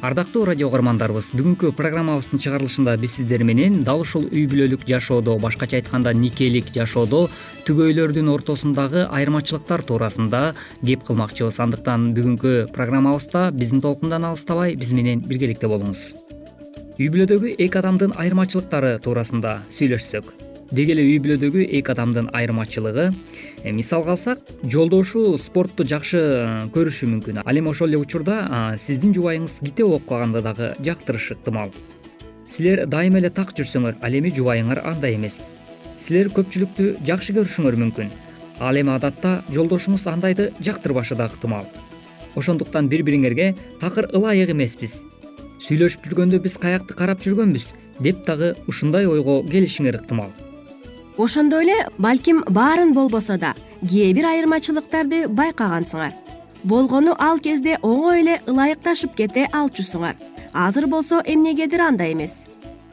ардактуу 0.03 0.43
радио 0.43 0.67
угармандарыбыз 0.67 1.29
бүгүнкү 1.31 1.69
программабыздын 1.79 2.41
чыгарылышында 2.43 2.97
биз 2.99 3.13
сиздер 3.15 3.45
менен 3.47 3.85
дал 3.87 4.01
ушул 4.03 4.25
үй 4.25 4.43
бүлөлүк 4.51 4.83
жашоодо 4.89 5.37
башкача 5.39 5.79
айтканда 5.79 6.11
никелик 6.11 6.73
жашоодо 6.75 7.21
түгөйлөрдүн 7.69 8.33
ортосундагы 8.33 9.05
айырмачылыктар 9.07 9.85
туурасында 9.87 10.43
кеп 10.83 11.07
кылмакчыбыз. 11.07 11.61
Андыктан 11.63 12.11
бүгүнкү 12.19 12.73
программабызда 12.75 13.49
биздин 13.55 13.79
толкундан 13.79 14.27
алыстабай 14.27 14.75
биз 14.75 14.91
менен 14.91 15.23
биргеликте 15.23 15.71
болуңуз. 15.71 16.09
Үй 16.99 17.07
бүлөдөгү 17.07 17.55
эки 17.55 17.79
адамдын 17.79 18.19
айырмачылыктары 18.19 18.97
туурасында 18.99 19.61
сүйлөшсөк 19.71 20.35
деги 20.73 20.95
эле 20.95 21.03
үй 21.05 21.19
бүлөдөгү 21.21 21.67
эки 21.77 21.91
адамдын 21.93 22.31
айырмачылыгы. 22.33 23.11
Э, 23.63 23.71
мисалга 23.71 24.15
алсак 24.15 24.39
жолдошу 24.63 25.37
спортту 25.37 25.85
жакшы 25.85 26.17
э, 26.17 26.67
көрүшү 26.73 27.09
мүмкүн. 27.11 27.43
Ал 27.45 27.57
эми 27.57 27.69
ошол 27.69 27.93
эле 27.93 28.01
учурда 28.01 28.75
сиздин 28.81 29.13
жубайыңыз 29.13 29.59
китеп 29.61 29.85
окуп 29.85 30.09
калганды 30.09 30.41
дагы 30.41 30.73
жактырышы 30.81 31.37
ыктымал 31.37 31.71
силер 32.49 32.85
дайыма 32.87 33.21
эле 33.21 33.29
так 33.29 33.53
жүрсөңөр 33.53 34.01
ал 34.01 34.17
эми 34.17 34.33
жубайыңар 34.33 34.81
андай 34.83 35.15
эмес. 35.15 35.43
Силер 35.97 36.29
көпчүлүктү 36.33 37.05
жакшы 37.05 37.37
көрүшүңөр 37.37 37.77
мүмкүн. 37.85 38.11
Ал 38.59 38.77
эми 38.77 38.93
адатта 38.93 39.43
жолдошуңуз 39.53 40.07
андайды 40.09 40.51
жактырбашы 40.59 41.15
да 41.15 41.29
ыктымал 41.29 41.69
ошондуктан 42.35 42.89
бири 42.89 43.05
бириңерге 43.05 43.53
такыр 43.81 44.09
ылайык 44.09 44.49
эмеспиз. 44.53 45.03
Сүйлөшүп 45.61 46.09
жүргөндө 46.09 46.41
биз 46.41 46.57
каякты 46.57 46.97
карап 46.97 47.21
жүргөнбүз 47.21 47.69
деп 48.01 48.25
дагы 48.25 48.55
ушундай 48.67 49.05
ойго 49.05 49.43
келишиңер 49.49 50.01
ыктымал 50.01 50.33
ошондой 51.17 51.63
эле 51.63 51.87
балким 51.97 52.43
баарын 52.47 52.93
болбосо 52.93 53.37
да 53.37 53.53
кээ 53.81 54.13
бир 54.13 54.25
айырмачылыктарды 54.25 55.27
байкагансыңар. 55.27 56.13
Болгону 56.63 57.15
ал 57.19 57.39
кезде 57.39 57.77
оңой 57.81 58.21
эле 58.21 58.39
ылайыкташып 58.47 59.15
кете 59.15 59.47
алчусуңар. 59.51 60.15
Азыр 60.53 60.87
болсо 60.87 61.21
эмнегедир 61.25 61.81
андай 61.81 62.13
эмес. 62.13 62.45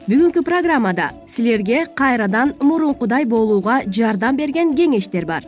Бүгүнкү 0.07 0.43
программада 0.43 1.11
силерге 1.29 1.85
кайрадан 1.95 2.53
мурункудай 2.59 3.25
болууга 3.25 3.81
жардам 3.87 4.35
берген 4.35 4.75
кеңештер 4.75 5.25
бар. 5.25 5.45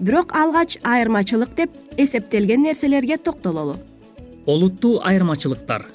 Бирок 0.00 0.36
алгач 0.36 0.78
айырмачылык 0.82 1.54
деп 1.56 1.70
эсептелген 1.96 2.62
нерселерге 2.62 3.16
токтололу. 3.16 3.76
Олуттуу 4.46 5.00
айырмачылыктар. 5.02 5.86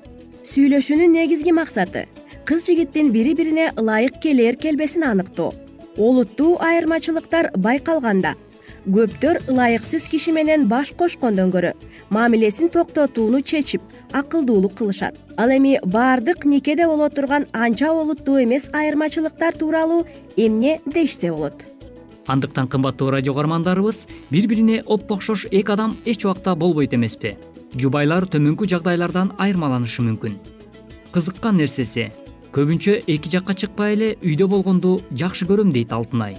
Сүйлөшүүнүн 0.44 1.12
негизги 1.12 1.52
максаты 1.52 2.08
кыз 2.48 2.66
жигиттин 2.66 3.12
бири 3.12 3.34
бирине 3.36 3.74
ылайык 3.76 4.22
келээр 4.24 4.56
келбесин 4.56 5.04
аныктоо 5.04 5.52
олуттуу 5.98 6.58
айырмачылыктар 6.62 7.52
байкалганда. 7.56 8.36
Көптөр 8.88 9.42
ылайыксыз 9.52 10.06
киши 10.08 10.32
менен 10.32 10.68
баш 10.72 10.94
кошкондон 10.96 11.50
көрө 11.52 11.74
мамилесин 12.10 12.70
токтотууну 12.70 13.42
чечип 13.42 13.82
акылдуулук 14.14 14.78
кылышат. 14.78 15.18
Ал 15.36 15.50
эми 15.50 15.80
баардык 15.84 16.46
никеде 16.46 16.88
боло 16.88 17.10
турган 17.10 17.48
анча 17.52 17.92
олуттуу 17.92 18.40
эмес 18.44 18.70
айырмачылыктар 18.72 19.58
тууралуу 19.58 20.06
эмне 20.38 20.80
дешсе 20.86 21.32
болот. 21.32 21.66
Андыктан 22.28 22.68
кымбаттуу 22.68 23.10
радио 23.12 23.34
угармандарыбыз 23.34 24.08
бири 24.30 24.48
бирине 24.48 24.84
оп 24.86 25.12
окшош 25.12 25.46
эки 25.52 25.72
адам 25.72 25.98
эч 26.06 26.24
убакта 26.26 26.56
болбойт 26.56 26.94
эмеспи. 26.94 27.36
Жубайлар 27.76 28.24
төмөнкү 28.24 28.68
жагдайлардан 28.68 29.34
айырмаланышы 29.38 30.02
мүмкүн. 30.02 30.40
Кызыккан 31.12 31.58
нерсеси 31.58 32.12
көбүнчө 32.54 33.04
эки 33.08 33.30
жакка 33.30 33.54
чыкпай 33.54 33.94
эле 33.96 34.08
үйдө 34.24 34.48
болгонду 34.48 35.02
жакшы 35.12 35.46
көрөм 35.46 35.74
дейт 35.76 35.92
алтынай. 35.94 36.38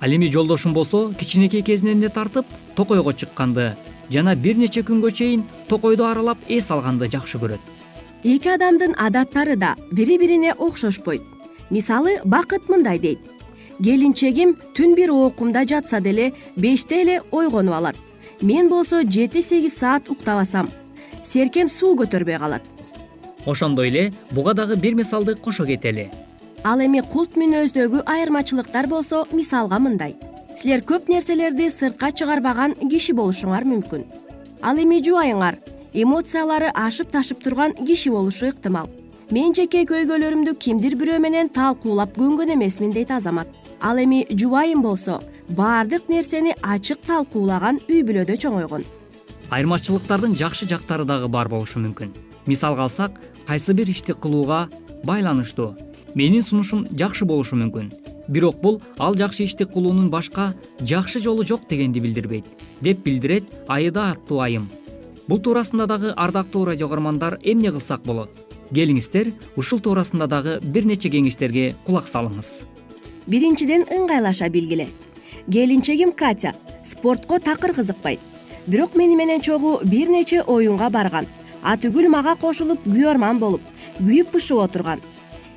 Ал 0.00 0.10
эми 0.10 0.30
жолдошум 0.32 0.72
болсо 0.72 1.12
кичинекей 1.18 1.62
кезинен 1.62 2.00
эле 2.00 2.08
тартып 2.08 2.46
токойго 2.74 3.12
чыкканды. 3.12 3.76
Жана 4.10 4.34
бир 4.34 4.56
нече 4.56 4.82
күнгө 4.82 5.12
чейин 5.12 5.44
токойду 5.68 6.06
аралап 6.06 6.38
эс 6.48 6.70
алганды 6.70 7.08
жакшы 7.10 7.38
көрөт. 7.38 7.60
Эки 8.24 8.48
адамдын 8.48 8.96
адаттары 8.98 9.56
да 9.56 9.76
бири 9.92 10.18
бирине 10.18 10.54
окшошпойт. 10.54 11.22
Мисалы 11.70 12.20
бакыт 12.24 12.68
мындай 12.68 12.98
дейт. 12.98 13.18
Келинчегим 13.82 14.56
түн 14.74 14.94
бир 14.94 15.10
оокумда 15.10 15.64
жатса 15.66 16.00
деле 16.00 16.32
беште 16.56 17.02
эле 17.02 17.22
ойгонуп 17.30 17.74
алат. 17.74 17.96
Мен 18.40 18.68
болсо 18.68 19.02
жети 19.02 19.42
сегиз 19.42 19.76
саат 19.78 20.08
уктабасам. 20.08 20.70
Серкем 21.22 21.68
суу 21.68 21.96
көтөрбөй 21.96 22.38
калат 22.38 22.73
ошондой 23.46 23.88
эле 23.88 24.12
буга 24.30 24.54
дагы 24.54 24.76
бир 24.76 24.94
мисалды 24.94 25.34
кошо 25.34 25.66
кетели. 25.66 26.10
Ал 26.64 26.80
эми 26.80 27.00
култ 27.00 27.36
мүнөздөгү 27.36 28.04
айырмачылыктар 28.06 28.86
болсо 28.86 29.26
мисалга 29.32 29.78
мындай. 29.78 30.16
Силер 30.56 30.80
көп 30.80 31.08
нерселерди 31.08 31.68
сыртка 31.70 32.12
чыгарбаган 32.12 32.74
киши 32.88 33.12
болушуңар 33.12 33.66
мүмкүн. 33.68 34.04
Ал 34.62 34.78
эми 34.78 35.02
жубайыңар 35.04 35.58
эмоциялары 35.92 36.70
ашып 36.74 37.10
ташып 37.12 37.42
турган 37.44 37.74
киши 37.84 38.10
болушу 38.10 38.48
ыктымал. 38.48 38.88
Мен 39.30 39.54
жеке 39.54 39.84
көйгөйлөрүмдү 39.84 40.56
кимдир 40.56 40.96
бирөө 40.96 41.18
менен 41.20 41.48
талкуулап 41.48 42.16
көнгөн 42.16 42.54
эмесмин 42.54 42.92
дейт 42.92 43.10
азамат. 43.10 43.48
Ал 43.80 43.98
эми 43.98 44.26
жубайым 44.30 44.82
болсо 44.82 45.20
баардык 45.48 46.08
нерсени 46.08 46.54
ачык 46.62 47.04
талкуулаган 47.06 47.80
үй 47.88 48.02
бүлөдө 48.02 48.36
чоңойгон. 48.40 48.84
Айырмачылыктардын 49.50 50.36
жакшы 50.36 50.68
жактары 50.68 51.04
дагы 51.04 51.28
бар 51.28 51.48
болушу 51.48 51.78
мүмкүн. 51.78 52.12
Мисалга 52.46 52.82
алсак 52.84 53.20
кайсы 53.46 53.74
бир 53.74 53.90
ишти 53.90 54.12
кылууга 54.12 54.68
байланыштуу. 55.04 55.76
Менин 56.14 56.42
сунушум 56.42 56.86
жакшы 56.90 57.24
болушу 57.24 57.56
мүмкүн. 57.56 57.92
Бирок 58.28 58.60
бул 58.60 58.80
ал 58.98 59.16
жакшы 59.16 59.44
ишти 59.44 59.64
кылуунун 59.64 60.10
башка 60.10 60.54
жакшы 60.80 61.20
жолу 61.20 61.44
жок 61.44 61.68
дегенди 61.68 61.98
билдирбейт 62.00 62.44
деп 62.80 63.04
билдирет 63.04 63.44
айыда 63.68 64.10
аттуу 64.12 64.40
айым 64.40 64.70
бул 65.28 65.40
туурасында 65.40 65.86
дагы 65.86 66.12
ардактуу 66.16 66.64
радио 66.64 66.88
көгөрмандар 66.88 67.38
эмне 67.42 67.70
кылсак 67.72 68.02
болот? 68.04 68.30
Келиңиздер 68.72 69.32
ушул 69.56 69.80
туурасында 69.80 70.26
дагы 70.26 70.58
бир 70.62 70.86
нече 70.88 71.10
кеңештерге 71.12 71.74
кулак 71.84 72.08
салыңыз. 72.08 72.64
Биринчиден 73.26 73.84
ыңгайлаша 73.92 74.48
билгиле. 74.48 74.88
Келинчегим 75.50 76.12
катя 76.12 76.54
спортко 76.82 77.40
такыр 77.40 77.74
кызыкпайт. 77.74 78.20
Бирок 78.66 78.94
мени 78.94 79.16
менен 79.16 79.40
чогуу 79.40 79.80
бир 79.84 80.08
нече 80.08 80.42
оюнга 80.42 80.90
барган 80.90 81.26
атүгүл 81.64 82.08
мага 82.12 82.34
кошулуп 82.40 82.84
күйөрман 82.84 83.40
болуп 83.40 83.64
күйүп 83.98 84.34
бышып 84.34 84.60
отурган. 84.64 85.00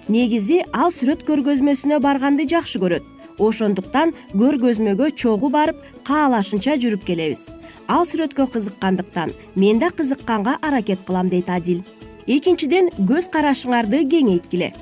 Негизи 0.07 0.61
ал 0.71 0.91
сүрөт 0.95 1.25
көргөзмөсүнө 1.27 1.99
барганды 2.03 2.47
жакшы 2.47 2.79
көрөт. 2.79 3.03
Ошондуктан 3.37 4.13
көргөзмөгө 4.33 5.11
чогуу 5.19 5.51
барып 5.51 5.83
каалашынча 6.07 6.77
жүрүп 6.81 7.03
келебиз. 7.05 7.47
Ал 7.87 8.07
сүрөткө 8.07 8.47
кызыккандыктан 8.53 9.33
мен 9.55 9.79
да 9.79 9.91
кызыкканга 9.91 10.57
аракет 10.61 11.03
кылам 11.05 11.29
дейт 11.29 11.49
адил. 11.49 11.83
Экинчиден 12.27 12.89
көз 13.07 13.29
карашыңарды 13.31 14.03
кеңейткиле 14.11 14.73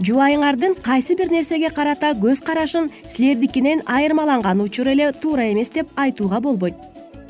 жубайыңардын 0.00 0.74
кайсы 0.82 1.14
бир 1.14 1.30
нерсеге 1.30 1.70
карата 1.70 2.12
көз 2.18 2.42
карашын 2.42 2.90
силердикинен 3.08 3.82
айырмаланган 3.86 4.60
учур 4.60 4.90
эле 4.90 5.12
туура 5.12 5.46
эмес 5.52 5.70
деп 5.70 5.88
айтууга 5.96 6.40
болбойт. 6.40 6.74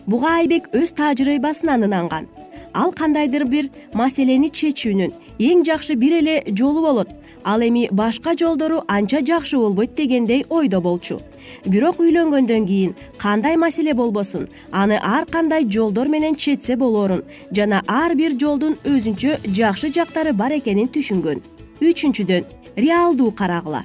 Буга 0.06 0.38
айбек 0.38 0.68
өз 0.72 0.92
тажрыйбасынан 0.96 1.84
ынанган 1.84 2.28
ал 2.74 2.92
кандайдыр 2.92 3.44
бир 3.44 3.70
маселени 3.94 4.50
чечүүнүн. 4.50 5.12
Эң 5.38 5.64
жакшы 5.66 5.94
бир 5.94 6.18
эле 6.20 6.42
жолу 6.46 6.82
болот. 6.82 7.08
Ал 7.44 7.60
эми 7.60 7.88
башка 7.92 8.34
жолдору 8.36 8.82
анча 8.88 9.20
жакшы 9.20 9.58
болбойт 9.58 9.94
дегендей 9.94 10.44
ойдо 10.48 10.80
болчу. 10.80 11.20
Бирок 11.66 12.00
үйлөнгөндөн 12.00 12.66
кийин 12.66 12.94
кандай 13.18 13.56
маселе 13.56 13.94
болбосун? 13.94 14.48
Аны 14.70 14.98
ар 15.02 15.26
кандай 15.26 15.66
жолдор 15.68 16.08
менен 16.08 16.36
чечсе 16.36 16.76
болоорун 16.76 17.22
жана 17.52 17.82
ар 17.86 18.14
бир 18.14 18.32
жолдун 18.40 18.78
өзүнчө 18.84 19.38
жакшы 19.44 19.92
жактары 19.92 20.32
бар 20.32 20.56
экенин 20.56 20.88
түшүнгөн. 20.88 21.42
Үчүнчүдөн 21.80 22.44
реалдуу 22.76 23.30
карагыла. 23.30 23.84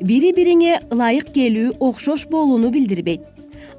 Бири 0.00 0.32
бириңе 0.32 0.78
ылайык 0.90 1.34
келүү 1.34 1.76
окшош 1.80 2.28
болууну 2.30 2.70
билдирбейт. 2.70 3.22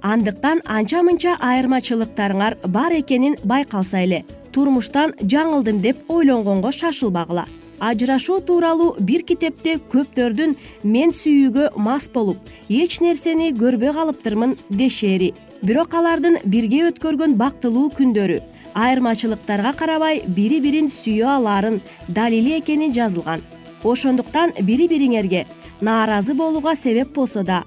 Андыктан 0.04 0.60
анча 0.68 1.00
мынча 1.02 1.38
айырмачылыктарыңар 1.40 2.58
бар 2.68 2.92
экенин 3.00 3.38
байкалса 3.44 4.04
эле 4.04 4.26
турмуштан 4.54 5.13
жаңылдым 5.20 5.82
деп 5.82 6.10
ойлонгонго 6.12 6.72
шашылбагыла. 6.72 7.46
Ажырашуу 7.80 8.39
тууралуу 8.48 8.96
бир 9.00 9.24
китепте 9.28 9.76
көптөрдүн 9.92 10.54
мен 10.84 11.12
сүйүүгө 11.12 11.74
мас 11.76 12.06
болуп 12.13 12.38
эч 12.70 13.00
нерсени 13.04 13.50
көрбөй 13.58 13.92
калыптырмын 13.98 14.56
дешери. 14.70 15.34
Бирок 15.63 15.94
алардын 16.00 16.38
бирге 16.46 16.86
өткөргөн 16.89 17.36
бактылуу 17.39 17.89
күндөрү 17.98 18.39
айырмачылыктарга 18.74 19.74
карабай 19.80 20.22
бири 20.38 20.62
бирин 20.63 20.88
сүйө 20.89 21.28
алаарын 21.38 21.82
далили 22.08 22.58
экени 22.60 22.92
жазылган. 22.94 23.42
Ошондуктан 23.84 24.54
бири 24.62 24.88
бириңерге 24.88 25.46
нааразы 25.82 26.34
болууга 26.34 26.76
себеп 26.76 27.12
болсо 27.16 27.44
да 27.44 27.63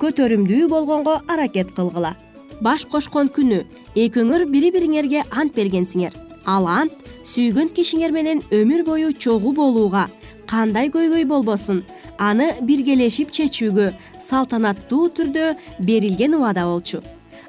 көтөрүмдүү 0.00 0.68
болгонго 0.68 1.20
аракет 1.28 1.70
кылгыла. 1.76 2.16
Баш 2.60 2.86
кошкон 2.90 3.30
күнү 3.30 3.62
экөөңөр 3.94 4.48
бири 4.50 4.72
бириңерге 4.74 5.22
ант 5.30 5.54
бергенсиңер 5.54 6.29
ал 6.46 6.66
ант 6.68 6.92
сүйгөн 7.26 7.72
кишиңер 7.76 8.12
менен 8.12 8.42
өмүр 8.50 8.84
бою 8.86 9.12
чогуу 9.12 9.52
болууга 9.54 10.08
кандай 10.46 10.90
көйгөй 10.90 11.24
болбосун? 11.24 11.84
Аны 12.18 12.50
биргелешип 12.66 13.30
чечүүгө 13.32 13.90
салтанаттуу 14.20 15.08
түрдө 15.16 15.54
берилген 15.80 16.34
убада 16.36 16.66
болчу. 16.68 17.00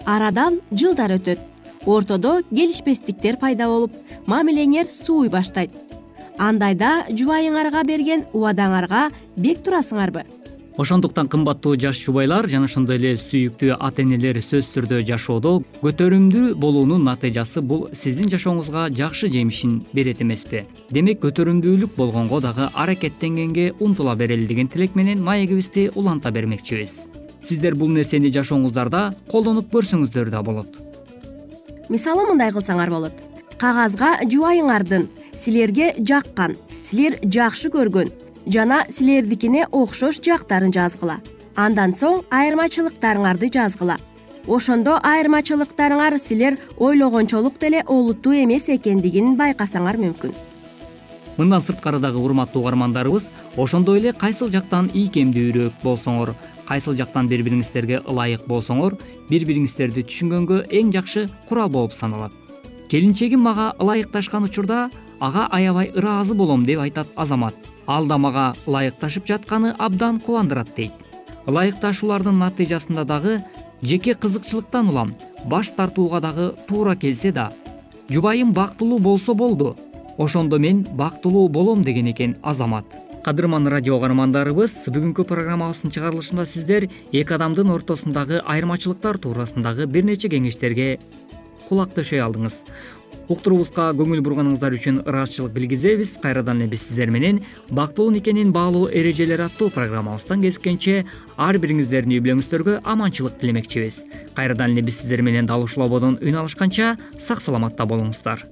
Арадан 0.05 0.61
жылдар 0.71 1.17
өтөт. 1.17 1.39
Ортодо 1.85 2.41
келишпестиктер 2.49 3.39
пайда 3.41 3.67
болуп 3.67 3.95
мамилеңер 4.27 4.87
сууй 4.89 5.29
баштайт. 5.33 5.71
Андайда 6.37 7.07
жубайыңарга 7.09 7.83
берген 7.87 8.27
убадаңарга 8.33 9.09
бек 9.37 9.65
турасыңарбы 9.65 10.23
ошондуктан 10.81 11.27
кымбаттуу 11.27 11.75
жаш 11.77 11.99
жубайлар 12.01 12.47
жана 12.49 12.65
ошондой 12.65 12.97
эле 12.97 13.11
сүйүктүү 13.19 13.75
ата 13.87 14.01
энелер 14.01 14.39
сөзсүз 14.41 14.69
түрдө 14.73 15.01
жашоодо 15.05 15.51
көтөрүмдүү 15.83 16.55
болуунун 16.63 17.03
натыйжасы 17.05 17.61
бул 17.61 17.83
сиздин 17.93 18.31
жашооңузга 18.31 18.87
жакшы 18.97 19.29
жемишин 19.29 19.75
берет 19.93 20.23
эмеспи. 20.25 20.63
Демек 20.89 21.21
көтөрүмдүүлүк 21.25 21.93
болгонго 21.97 22.39
дагы 22.41 22.69
аракеттенгенге 22.73 23.73
умтула 23.79 24.15
берели 24.15 24.47
деген 24.47 24.67
тилек 24.67 24.95
менен 24.95 25.21
маегибизди 25.21 25.91
уланта 25.93 26.31
бермекчибиз. 26.31 27.05
Сиздер 27.43 27.75
бул 27.75 27.93
нерсени 27.93 28.33
жашооңуздарда 28.33 29.03
колдонуп 29.29 29.69
көрсөңүздөр 29.73 30.33
да 30.33 30.41
болот. 30.41 30.81
Мисалы 31.89 32.25
мындай 32.25 32.49
кылсаңар 32.55 32.89
болот. 32.89 33.13
Кагазга 33.61 34.17
жубайыңардын. 34.25 35.07
Силерге 35.37 35.93
жаккан. 35.99 36.57
Силер 36.81 37.19
жакшы 37.21 37.69
көргөн 37.69 38.09
жана 38.45 38.85
силердикине 38.89 39.65
окшош 39.71 40.19
жактарын 40.21 40.71
жазгыла. 40.73 41.19
Андан 41.55 41.93
соң 41.93 42.23
айырмачылыктарыңарды 42.31 43.51
жазгыла. 43.53 43.97
Ошондо 44.47 44.97
айырмачылыктарыңар 45.03 46.17
силер 46.17 46.57
ойлогончолук 46.77 47.59
деле 47.59 47.83
олуттуу 47.85 48.33
эмес 48.33 48.69
экендигин 48.69 49.35
байкасаңар 49.37 49.99
мүмкүн. 50.01 50.33
Мындан 51.37 51.61
сырткары 51.61 51.99
дагы 51.99 52.17
урматтуу 52.17 52.61
угармандарыбыз 52.61 53.31
ошондой 53.57 53.99
эле 53.99 54.13
кайсыл 54.13 54.49
жактан 54.49 54.89
ийкемдүүрөөк 54.93 55.83
болсоңор 55.83 56.33
кайсыл 56.67 56.95
жактан 56.95 57.29
бири 57.29 57.45
бириңиздерге 57.45 58.01
ылайык 58.07 58.47
болсоңор 58.47 58.97
бири 59.29 59.45
бириңиздерди 59.45 60.03
түшүнгөнгө 60.07 60.65
эң 60.69 60.91
жакшы 60.95 61.29
курал 61.47 61.69
болуп 61.69 61.93
саналат. 61.93 62.31
Келинчегим 62.89 63.39
мага 63.39 63.73
ылайыкташкан 63.79 64.43
учурда 64.43 64.89
ага 65.19 65.47
аябай 65.51 65.91
ыраазы 65.95 66.33
болом 66.33 66.65
деп 66.65 66.79
айтат 66.79 67.07
азамат 67.15 67.55
ал 67.87 68.07
да 68.07 68.17
мага 68.17 68.53
ылайыкташып 68.67 69.27
жатканы 69.27 69.75
абдан 69.77 70.19
кубандырат 70.19 70.75
дейт. 70.75 70.93
Ылайыкташуулардын 71.47 72.37
натыйжасында 72.37 73.05
дагы 73.05 73.43
жеке 73.81 74.13
кызыкчылыктан 74.13 74.89
улам 74.89 75.15
баш 75.45 75.71
тартууга 75.75 76.21
дагы 76.21 76.53
туура 76.67 76.95
келсе 76.95 77.31
да 77.31 77.51
жубайым 78.09 78.53
бактылуу 78.53 78.99
болсо 78.99 79.33
болду 79.33 79.75
ошондо 80.17 80.59
мен 80.59 80.85
бактылуу 80.93 81.47
болом 81.49 81.83
деген 81.83 82.11
экен 82.11 82.37
азамат. 82.43 82.85
Кадырман 83.23 83.67
радио 83.67 83.99
каармандарыбыз 84.01 84.87
бүгүнкү 84.89 85.27
программабыздын 85.29 85.91
чыгарылышында 85.93 86.45
сиздер 86.49 86.87
эки 87.11 87.33
адамдын 87.33 87.69
ортосундагы 87.69 88.39
айырмачылыктар 88.41 89.19
туурасындагы 89.21 89.85
бир 89.85 90.05
нече 90.05 90.29
кеңештерге 90.29 90.99
кулак 91.71 91.95
төшөй 91.95 92.19
алдыңыз. 92.19 92.65
Уктуруубузга 93.31 93.91
көңүл 93.95 94.19
бурганыңыздар 94.25 94.75
үчүн 94.75 95.01
ыраазычылык 95.07 95.53
билгизебиз. 95.55 96.17
Кайрадан 96.19 96.59
эле 96.59 96.67
биз 96.73 96.83
сиздер 96.89 97.11
менен 97.15 97.39
бактылуу 97.71 98.11
никенин 98.11 98.51
баалуу 98.51 98.89
эрежелери 98.91 99.45
аттуу 99.47 99.69
программабыздан 99.71 100.43
кезишкенче 100.43 101.05
ар 101.37 101.59
бириңиздердин 101.63 102.17
үй 102.17 102.23
бүлөңүздөргө 102.25 102.81
аманчылык 102.83 103.39
тилемекчибиз. 103.39 104.03
Кайрадан 104.35 104.75
эле 104.75 104.83
биз 104.83 104.99
сиздер 104.99 105.23
менен 105.23 105.47
дал 105.47 105.63
ушул 105.63 105.85
ободон 105.87 106.19
үн 106.19 106.41
алышканча 106.43 106.97
сак 107.17 107.39
саламатта 107.39 107.87
болуңуздар. 107.87 108.43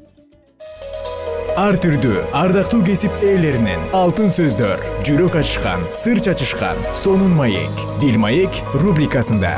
Ар 1.59 1.75
түрдүү 1.75 2.29
ардактуу 2.39 2.79
кесип 2.87 3.11
ээлеринен 3.25 3.89
алтын 3.97 4.31
сөздөр 4.31 4.79
жүрөк 5.03 5.35
ачышкан 5.41 5.83
сыр 5.91 6.23
чачышкан 6.23 6.79
сонун 6.95 7.35
маек 7.35 7.85
дил 7.99 8.15
маек 8.21 8.63
рубрикасында 8.79 9.57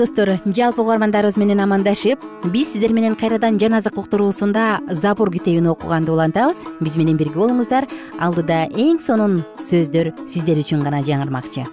достор 0.00 0.38
жалпы 0.46 0.80
угармандарыбыз 0.80 1.36
менен 1.36 1.60
амандашып 1.60 2.22
биз 2.54 2.70
сиздер 2.72 2.94
менен 2.96 3.12
кайрадан 3.20 3.58
жан 3.60 3.74
азык 3.76 3.98
уктуруусунда 4.00 4.80
забур 4.88 5.30
китебин 5.30 5.66
окуганды 5.68 6.12
улантабыз. 6.12 6.62
Биз 6.80 6.94
менен 6.96 7.18
бирге 7.20 7.36
болуңуздар. 7.36 7.84
Алдыда 8.16 8.62
эң 8.72 9.02
сонун 9.04 9.42
сөздөр 9.60 10.14
сиздер 10.24 10.56
үчүн 10.62 10.80
гана 10.80 11.02
жаңырмакчы. 11.04 11.66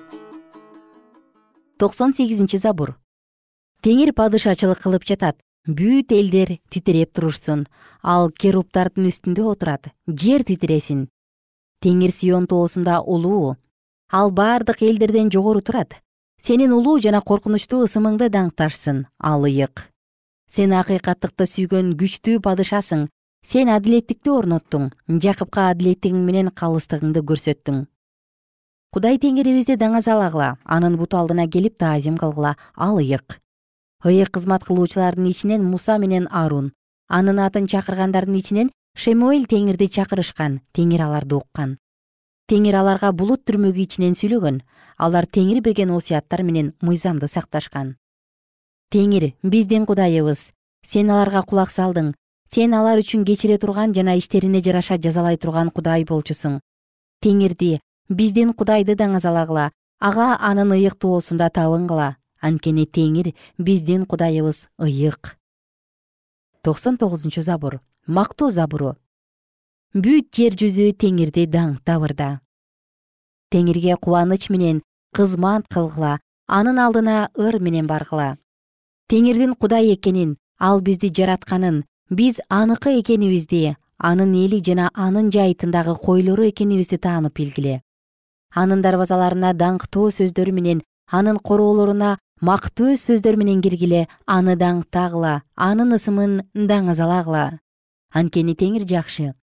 Токсон 1.79 2.11
сегизинчи 2.11 2.59
забур. 2.59 2.97
Теңир 3.81 4.11
падышачылык 4.11 4.81
кылып 4.83 5.07
жатат. 5.07 5.39
Бүт 5.63 6.11
элдер 6.11 6.57
титиреп 6.69 7.13
турушсун. 7.13 7.63
Ал 8.03 8.27
керубтардын 8.27 9.07
үстүндө 9.07 9.45
отурат. 9.53 9.93
Жер 10.07 10.43
титиресин. 10.43 11.07
Теңир 11.79 12.11
сион 12.11 12.47
тоосунда 12.47 12.99
улуу. 12.99 13.55
Ал 14.11 14.31
бардык 14.31 14.83
элдерден 14.83 15.31
жогору 15.31 15.61
турат 15.61 16.01
сенин 16.41 16.73
улуу 16.73 16.99
жана 17.01 17.21
коркунучтуу 17.21 17.83
ысымыңды 17.85 18.31
даңкташсын 18.33 19.05
ал 19.19 19.45
ыйык 19.45 19.87
сен 20.47 20.73
акыйкаттыкты 20.73 21.45
сүйгөн 21.47 21.93
күчтүү 21.99 22.39
падышасың. 22.43 23.07
Сен 23.47 23.69
адилеттикти 23.71 24.31
орноттуң 24.33 24.89
жакыпка 25.23 25.69
адилеттигиң 25.71 26.23
менен 26.25 26.49
калыстыгыңды 26.51 27.21
көрсөттүң. 27.29 27.83
Кудай 28.91 29.19
теңирибизди 29.21 29.77
даңазалагыла 29.79 30.55
анын 30.65 30.97
буту 30.99 31.19
алдына 31.19 31.45
келип 31.47 31.77
таазим 31.77 32.17
кылгыла 32.17 32.55
ал 32.75 32.97
ыйык 32.99 33.37
ыйык 34.05 34.31
кызмат 34.31 34.63
кылуучулардын 34.65 35.27
ичинен 35.29 35.63
муса 35.63 35.97
менен 35.97 36.27
арун 36.31 36.71
анын 37.07 37.39
атын 37.39 37.67
чакыргандардын 37.67 38.39
ичинен 38.39 38.71
шемуэль 38.95 39.47
теңирди 39.47 39.87
чакырышкан 39.95 40.61
теңир 40.73 41.05
аларды 41.07 41.35
уккан. 41.35 41.77
Теңир 42.47 42.79
аларга 42.81 43.11
булут 43.11 43.43
түрмөгү 43.45 43.83
ичинен 43.83 44.15
сүйлөгөн 44.15 44.61
алар 44.97 45.25
теңир 45.25 45.61
берген 45.61 45.91
осуяттар 45.93 46.43
менен 46.43 46.73
мыйзамды 46.81 47.27
сакташкан. 47.27 47.95
Теңир 48.91 49.33
биздин 49.43 49.85
кудайыбыз. 49.85 50.51
Сен 50.85 51.11
аларга 51.11 51.43
кулак 51.43 51.71
салдың. 51.71 52.13
Сен 52.49 52.73
алар 52.73 52.99
үчүн 52.99 53.25
кечире 53.25 53.57
турган 53.57 53.93
жана 53.93 54.17
иштерине 54.17 54.61
жараша 54.63 54.97
жазалай 54.97 55.37
турган 55.37 55.69
кудай 55.69 56.05
болчусуң. 56.05 56.59
Теңирди 57.21 57.79
биздин 58.09 58.53
кудайды 58.53 58.95
даңазалагыла 58.95 59.71
ага 59.99 60.37
анын 60.39 60.71
ыйык 60.71 60.95
тоосунда 60.95 61.49
табынгыла 61.49 62.15
анткени 62.39 62.85
теңир 62.85 63.33
биздин 63.57 64.05
кудайыбыз 64.05 64.67
ыйык 64.79 65.37
токсон 66.63 66.97
тогузунчу 66.97 67.41
забур. 67.41 67.79
Мактоо 68.07 68.51
забуру. 68.51 68.95
Бүт 69.93 70.31
жер 70.35 70.55
жүзү 70.55 70.93
теңирди 70.95 71.43
даңктабырда 71.47 72.39
теңирге 73.51 73.95
кубаныч 73.95 74.49
менен 74.51 74.81
кызмат 75.15 75.67
кылгыла 75.73 76.19
анын 76.47 76.79
алдына 76.79 77.29
ыр 77.35 77.59
менен 77.59 77.87
баргыла. 77.87 78.37
Теңирдин 79.09 79.55
кудай 79.55 79.93
экенин 79.93 80.37
ал 80.59 80.81
бизди 80.81 81.09
жаратканын 81.09 81.83
биз 82.09 82.39
аныкы 82.49 82.99
экенибизди 82.99 83.75
анын 83.97 84.33
эли 84.33 84.61
жана 84.63 84.89
анын 84.93 85.29
жайытындагы 85.31 85.95
койлору 85.95 86.47
экенибизди 86.49 86.97
таанып 86.97 87.35
билгиле. 87.35 87.81
Анын 88.55 88.81
дарбазаларына 88.81 89.53
даңктоо 89.53 90.11
сөздөр 90.11 90.51
менен 90.51 90.83
анын 91.11 91.37
короолоруна 91.37 92.17
мактөө 92.41 92.95
сөздөр 93.01 93.35
менен 93.37 93.61
киргиле 93.61 94.07
аны 94.25 94.55
даңктагыла 94.55 95.41
анын 95.55 95.95
ысымын 95.97 96.41
даңазалагыла. 96.53 97.59
Анткени 98.13 98.55
теңир 98.55 98.85
жакшы. 98.87 99.33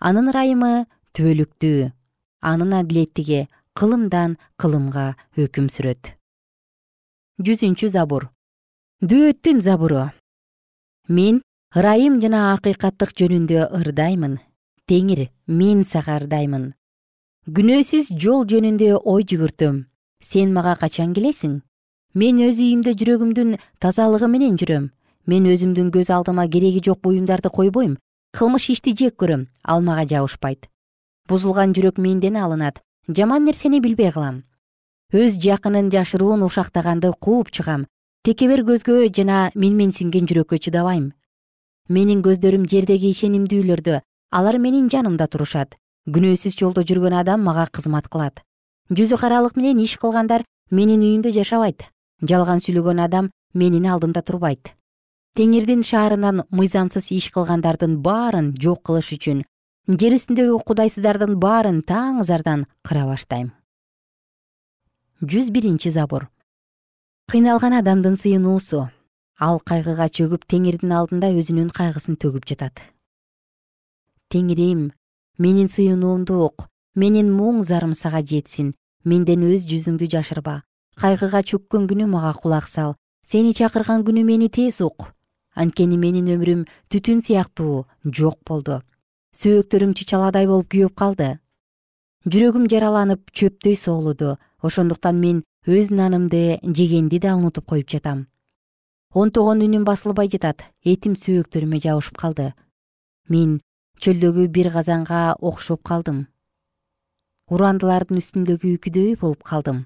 Анын 0.00 0.30
ырайымы 0.30 0.86
түбөлүктүү. 1.16 1.90
Анын 2.40 2.72
адилеттиги 2.80 3.46
кылымдан 3.76 4.38
кылымга 4.56 5.16
өкүм 5.36 5.68
сүрөт. 5.74 6.14
Жүзүнчү 7.44 7.90
забур. 7.92 8.30
Дөөттүн 9.04 9.60
забуру. 9.60 10.08
Мен 11.08 11.42
ырайым 11.76 12.16
жана 12.22 12.54
акыйкаттык 12.54 13.12
жөнүндө 13.20 13.68
ырдаймын. 13.80 14.40
Теңир 14.88 15.28
мен 15.46 15.84
сага 15.84 16.16
ырдаймын 16.22 16.72
күнөөсүз 17.46 18.08
жол 18.18 18.42
жөнүндө 18.50 18.96
ой 19.06 19.22
жүгүртөм. 19.22 19.84
Сен 20.18 20.54
мага 20.54 20.72
качан 20.80 21.12
келесиң? 21.14 21.60
Мен 22.18 22.40
өз 22.42 22.58
үйүмдө 22.58 22.96
жүрөгүмдүн 22.98 23.52
тазалыгы 23.78 24.26
менен 24.32 24.56
жүрөм. 24.58 24.88
Мен 25.30 25.46
өзүмдүн 25.52 25.92
көз 25.94 26.10
алдыма 26.10 26.48
кереги 26.50 26.82
жок 26.82 26.98
буюмдарды 27.04 27.52
койбойм. 27.54 27.98
Кылмыш 28.34 28.70
ишти 28.74 28.96
жек 28.98 29.14
көрөм. 29.20 29.46
Ал 29.62 29.82
мага 29.82 30.08
жабышпайт. 30.10 30.66
Бузулган 31.28 31.70
жүрөк 31.76 32.02
менден 32.02 32.34
алынат 32.34 32.82
жаман 33.08 33.44
нерсени 33.44 33.80
билбей 33.80 34.10
калам. 34.10 34.42
Өз 35.12 35.38
жакынын 35.38 35.90
жашыруун 35.90 36.42
ушактаганды 36.42 37.12
кууп 37.20 37.52
чыгам. 37.54 37.86
Текебер 38.24 38.64
көзгө 38.66 39.06
жана 39.14 39.50
менменсинген 39.54 40.26
жүрөккө 40.26 40.58
чыдабайм. 40.58 41.12
Менин 41.88 42.22
көздөрүм 42.26 42.66
жердеги 42.66 43.12
ишенимдүүлөрдө 43.14 44.00
алар 44.32 44.58
менин 44.58 44.90
жанымда 44.90 45.28
турушат. 45.30 45.78
Күнөөсүз 46.10 46.58
жолдо 46.58 46.82
жүргөн 46.82 47.14
адам 47.14 47.46
мага 47.46 47.68
кызмат 47.70 48.08
кылат. 48.10 48.42
Жүзү 48.90 49.18
каралык 49.22 49.54
менен 49.56 49.78
иш 49.78 49.96
кылгандар 50.02 50.42
менин 50.70 51.02
үйүмдө 51.02 51.30
жашабайт. 51.30 51.86
Жалган 52.22 52.58
сүйлөгөн 52.58 53.04
адам 53.06 53.30
менин 53.54 53.86
алдымда 53.86 54.22
турбайт. 54.22 54.74
Теңирдин 55.38 55.86
шаарынан 55.86 56.42
мыйзамсыз 56.50 57.12
иш 57.12 57.30
кылгандардын 57.30 58.00
баарын 58.02 58.54
жок 58.58 58.82
кылыш 58.82 59.12
үчүн 59.14 59.44
жер 59.86 60.16
үстүндөгү 60.16 60.56
кудайсыздардын 60.66 61.36
баарын 61.38 61.78
таң 61.86 62.24
зардан 62.26 62.64
кыра 62.82 63.04
баштайм. 63.06 63.52
Жүз 65.22 65.52
биринчи 65.54 65.92
забур 65.94 66.26
кыйналган 67.30 67.76
адамдын 67.78 68.18
сыйынуусу 68.18 68.88
ал 69.38 69.60
кайгыга 69.62 70.08
чөгүп 70.10 70.42
теңирдин 70.50 70.90
алдында 70.90 71.30
өзүнүн 71.30 71.70
кайгысын 71.70 72.18
төгүп 72.18 72.48
жатат. 72.50 72.82
Теңирим 74.28 74.90
менин 75.38 75.70
сыйынуумду 75.70 76.40
ук 76.48 76.66
менин 76.94 77.30
муң 77.30 77.62
зарым 77.62 77.94
сага 77.94 78.24
жетсин 78.26 78.74
менден 79.04 79.46
өз 79.46 79.68
жүзүңдү 79.70 80.10
жашырба. 80.10 80.64
Кайгыга 80.98 81.44
чөккөн 81.46 81.86
күнү 81.86 82.10
мага 82.10 82.34
кулак 82.34 82.66
сал. 82.66 82.96
Сени 83.26 83.54
чакырган 83.54 84.02
күнү 84.02 84.24
мени 84.26 84.50
тез 84.50 84.80
ук. 84.80 85.12
Анткени 85.54 85.96
менин 85.96 86.26
өмүрүм 86.26 86.66
түтүн 86.90 87.22
сыяктуу 87.22 87.86
жок 88.02 88.42
болду 88.44 88.82
сөөктөрүм 89.36 89.92
чычаладай 89.92 90.46
болуп 90.48 90.70
күйөп 90.72 90.94
калды. 90.96 91.26
Жүрөгүм 92.26 92.66
жараланып 92.72 93.28
чөптөй 93.36 93.76
соолуду. 93.76 94.36
Ошондуктан 94.64 95.18
мен 95.20 95.42
өз 95.68 95.90
нанымды 95.92 96.58
жегенди 96.64 97.18
да 97.20 97.34
унутуп 97.36 97.66
коюп 97.68 97.90
жатам. 97.92 98.26
Онтогон 99.12 99.60
үнүм 99.60 99.84
басылбай 99.84 100.30
жатат. 100.32 100.64
Этим 100.82 101.18
сөөктөрүмө 101.20 101.78
жабышып 101.84 102.16
калды. 102.16 102.54
Мен 103.28 103.60
чөлдөгү 104.00 104.48
бир 104.48 104.70
казанга 104.72 105.36
окшоп 105.38 105.82
калдым. 105.84 106.26
Урандылардын 107.52 108.22
үстүндөгү 108.22 108.72
үкүдөй 108.78 109.18
болуп 109.20 109.44
калдым. 109.44 109.84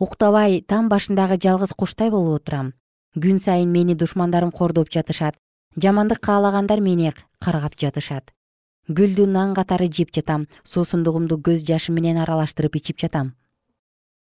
Уктабай 0.00 0.62
там 0.62 0.88
башындагы 0.88 1.36
жалгыз 1.36 1.76
куштай 1.76 2.08
болуп 2.10 2.40
отурам. 2.40 2.72
Күн 3.14 3.38
сайын 3.38 3.68
мени 3.70 3.94
душмандарым 3.94 4.50
кордоп 4.50 4.88
жатышат. 4.88 5.36
Жамандык 5.76 6.24
каалагандар 6.24 6.80
мени 6.80 7.12
каргап 7.38 7.76
жатышат 7.78 8.32
гүлдү 8.88 9.24
нан 9.26 9.54
катары 9.56 9.88
жеп 9.88 10.10
жатам 10.12 10.44
суусундугумду 10.68 11.38
көз 11.40 11.64
жашы 11.64 11.92
менен 11.92 12.18
аралаштырып 12.20 12.76
ичип 12.76 12.98
жатам. 13.00 13.32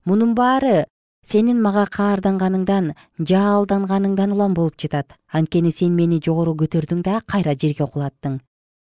Мунун 0.04 0.34
баары 0.34 0.84
сенин 1.24 1.62
мага 1.64 1.86
каарданганыңдан 1.88 2.92
жаалданганыңдан 3.18 4.32
улам 4.36 4.54
болуп 4.54 4.76
жатат. 4.76 5.16
Анткени 5.32 5.72
сен 5.72 5.96
мени 5.96 6.20
жогору 6.20 6.54
көтөрдүң 6.54 7.02
да 7.02 7.22
кайра 7.26 7.56
жерге 7.56 7.88
кулаттың. 7.88 8.40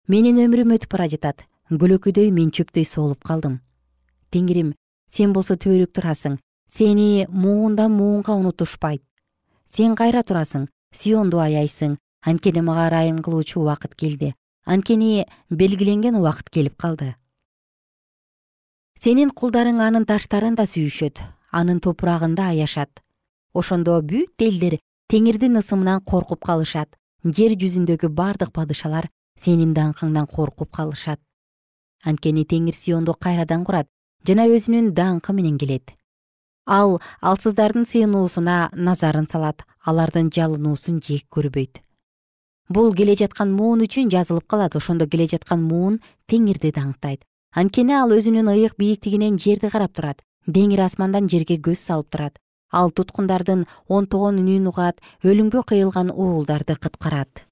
Менин 0.08 0.36
өмүрүм 0.44 0.76
өтүп 0.76 0.92
бара 0.92 1.08
жатат. 1.08 1.46
Көлөкөдөй 1.70 2.30
мен 2.30 2.52
чөптөй 2.52 2.84
соолуп 2.84 3.24
калдым. 3.24 3.60
Теңирим 4.30 4.74
сен 5.10 5.32
болсо 5.32 5.56
түбөлүк 5.56 5.96
турасың. 5.96 6.36
Сени 6.70 7.26
муундан 7.30 7.96
муунга 7.96 8.36
унутушпайт. 8.36 9.02
Сен 9.70 9.96
кайра 9.96 10.22
турасың. 10.22 10.68
Сионду 10.92 11.40
аяйсың. 11.40 11.96
Анткени 12.20 12.60
мага 12.60 12.90
ырайым 12.90 13.22
кылуучу 13.22 13.60
убакыт 13.60 13.94
келди 13.94 14.34
анткени 14.66 15.24
белгиленген 15.50 16.18
убакыт 16.18 16.50
келип 16.50 16.76
калды. 16.76 17.14
Сенин 19.00 19.30
кулдарың 19.30 19.80
анын 19.80 20.04
таштарын 20.04 20.56
да 20.58 20.66
сүйүшөт 20.66 21.22
анын 21.52 21.80
топурагында 21.80 22.50
аяшат 22.52 23.02
ошондо 23.54 24.00
бүт 24.02 24.42
элдер 24.42 24.78
теңирдин 25.12 25.60
ысымынан 25.60 26.02
коркуп 26.04 26.42
калышат. 26.44 26.90
Жер 27.24 27.54
жүзүндөгү 27.60 28.10
бардык 28.10 28.52
падышалар 28.52 29.08
сенин 29.38 29.72
даңкыңдан 29.74 30.26
коркуп 30.26 30.72
калышат. 30.74 31.20
Анткени 32.04 32.44
теңир 32.44 32.74
сионду 32.74 33.14
кайрадан 33.14 33.64
курат 33.64 33.88
жана 34.26 34.46
өзүнүн 34.50 34.92
даңкы 34.94 35.32
менен 35.32 35.58
келет. 35.58 35.94
Ал 36.66 37.00
алсыздардын 37.20 37.86
сыйынуусуна 37.86 38.70
назарын 38.74 39.28
салат 39.30 39.62
алардын 39.86 40.30
жалынуусун 40.34 41.00
жек 41.00 41.26
көрбөйт 41.30 41.85
бул 42.68 42.92
келе 42.94 43.14
жаткан 43.16 43.52
муун 43.52 43.82
үчүн 43.86 44.10
жазылып 44.10 44.46
калат. 44.46 44.76
Ошондо 44.76 45.06
келе 45.06 45.26
жаткан 45.30 45.62
муун 45.62 46.00
теңирди 46.30 46.72
даңктайт 46.74 47.24
анткени 47.56 47.94
ал 47.96 48.12
өзүнүн 48.12 48.50
ыйык 48.52 48.76
бийиктигинен 48.76 49.38
жерди 49.38 49.70
карап 49.70 49.94
турат. 49.96 50.22
Деңир 50.46 50.84
асмандан 50.84 51.28
жерге 51.28 51.56
көз 51.56 51.80
салып 51.80 52.10
турат. 52.10 52.38
Ал 52.70 52.90
туткундардын 52.90 53.66
онтогон 53.88 54.38
үнүн 54.42 54.68
угат 54.68 55.00
өлүмгө 55.24 55.64
кыйылган 55.70 56.10
уулдарды 56.10 56.76
кыткарат. 56.76 57.46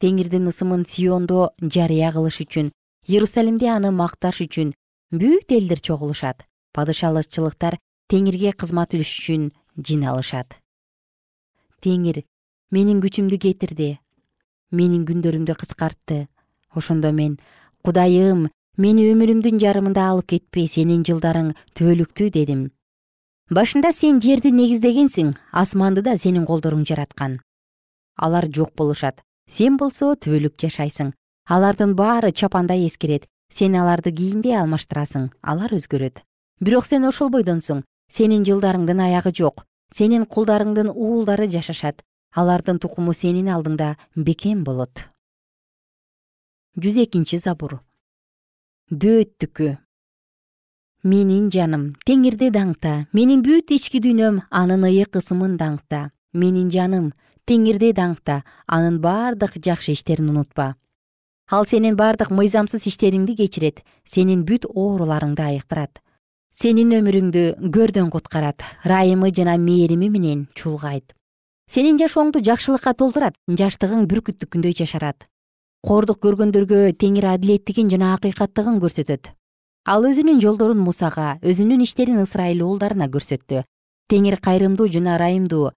Теңирдин 0.00 0.48
ысымын 0.52 0.84
сиондо 0.88 1.50
жарыя 1.60 2.12
кылыш 2.12 2.40
үчүн 2.44 2.72
иерусалимде 3.06 3.70
аны 3.72 3.90
макташ 3.90 4.42
үчүн 4.44 4.74
бүт 5.10 5.52
элдер 5.56 5.80
чогулушат. 5.80 6.44
Падышалыкчылыктар 6.74 7.78
теңирге 8.10 8.52
кызмат 8.52 8.94
үчүн 8.94 9.50
жыйналышат 9.78 10.60
теңир 11.80 12.22
менин 12.70 13.02
күчүмдү 13.02 13.38
кетирди 13.38 13.96
менин 14.70 15.04
күндөрүмдү 15.06 15.54
кыскартты. 15.58 16.28
Ошондо 16.74 17.10
мен 17.12 17.38
кудайым 17.84 18.48
мени 18.78 19.06
өмүрүмдүн 19.10 19.58
жарымында 19.62 20.06
алып 20.12 20.28
кетпе 20.34 20.66
сенин 20.70 21.02
жылдарың 21.06 21.52
түбөлүктүү 21.74 22.30
дедим. 22.36 22.68
Башында 23.50 23.90
сен 23.92 24.20
жерди 24.22 24.52
негиздегенсиң 24.54 25.32
асманды 25.50 26.04
да 26.06 26.16
сенин 26.18 26.46
колдоруң 26.46 26.84
жараткан. 26.86 27.40
Алар 28.16 28.46
жок 28.46 28.74
болушат. 28.78 29.24
Сен 29.50 29.76
болсо 29.76 30.14
түбөлүк 30.14 30.54
жашайсың. 30.62 31.12
Алардын 31.48 31.96
баары 31.98 32.30
чапандай 32.30 32.86
эскирет 32.86 33.26
сен 33.50 33.74
аларды 33.74 34.12
кийинде 34.14 34.54
алмаштырасың. 34.54 35.32
Алар 35.42 35.74
өзгөрөт. 35.74 36.22
Бирок 36.60 36.86
сен 36.86 37.08
ошолбойдонсуң 37.08 37.82
сенин 38.08 38.46
жылдарыңдын 38.46 39.02
аягы 39.02 39.34
жок. 39.34 39.66
Сенин 39.90 40.22
кулдарыңдын 40.22 40.92
уулдары 40.94 41.48
жашашат 41.50 42.04
алардын 42.34 42.78
тукуму 42.78 43.12
сенин 43.14 43.48
алдыңда 43.50 43.96
бекем 44.14 44.62
болот. 44.64 45.06
Жүз 46.78 47.00
экинчи 47.04 47.38
забур. 47.42 47.80
Дөөттүкү. 48.90 49.76
Менин 51.02 51.48
жаным 51.50 51.94
теңирди 52.06 52.50
даңкта 52.54 53.06
менин 53.16 53.42
бүт 53.42 53.72
ички 53.74 54.02
дүйнөм 54.04 54.42
анын 54.50 54.86
ыйык 54.86 55.16
ысымын 55.18 55.56
даңкта. 55.58 56.10
Менин 56.32 56.70
жаным 56.70 57.10
теңирди 57.48 57.90
даңкта 57.96 58.42
анын 58.66 59.00
бардык 59.02 59.58
жакшы 59.64 59.96
иштерин 59.96 60.30
унутпа. 60.30 60.76
Ал 61.50 61.66
сенин 61.66 61.96
бардык 61.96 62.30
мыйзамсыз 62.30 62.86
иштериңди 62.86 63.34
кечирет 63.40 63.82
сенин 64.04 64.44
бүт 64.46 64.68
ооруларыңды 64.70 65.42
айыктырат. 65.42 65.98
Сенин 66.54 66.92
өмүрүңдү 66.94 67.72
көрдөн 67.74 68.10
куткарат 68.10 68.62
ырайымы 68.84 69.32
жана 69.34 69.56
мээрими 69.58 70.10
менен 70.12 70.46
чулгайт 70.54 71.14
сенин 71.70 71.98
жашооңду 72.00 72.40
жакшылыкка 72.42 72.96
толтурат 72.98 73.36
жаштыгың 73.46 74.08
бүркүттүкүндөй 74.10 74.74
жашарат 74.74 75.28
кордук 75.86 76.18
көргөндөргө 76.24 76.80
теңир 76.98 77.28
адилеттигин 77.30 77.88
жана 77.92 78.14
акыйкаттыгын 78.16 78.80
көрсөтөт. 78.82 79.30
Ал 79.86 80.04
өзүнүн 80.08 80.40
жолдорун 80.42 80.80
мусага 80.82 81.38
өзүнүн 81.40 81.84
иштерин 81.86 82.18
ысрайыл 82.24 82.64
уулдарына 82.66 83.06
көрсөттү. 83.14 83.62
Теңир 84.10 84.40
кайрымдуу 84.42 84.88
жана 84.90 85.14
ырайымдуу 85.16 85.70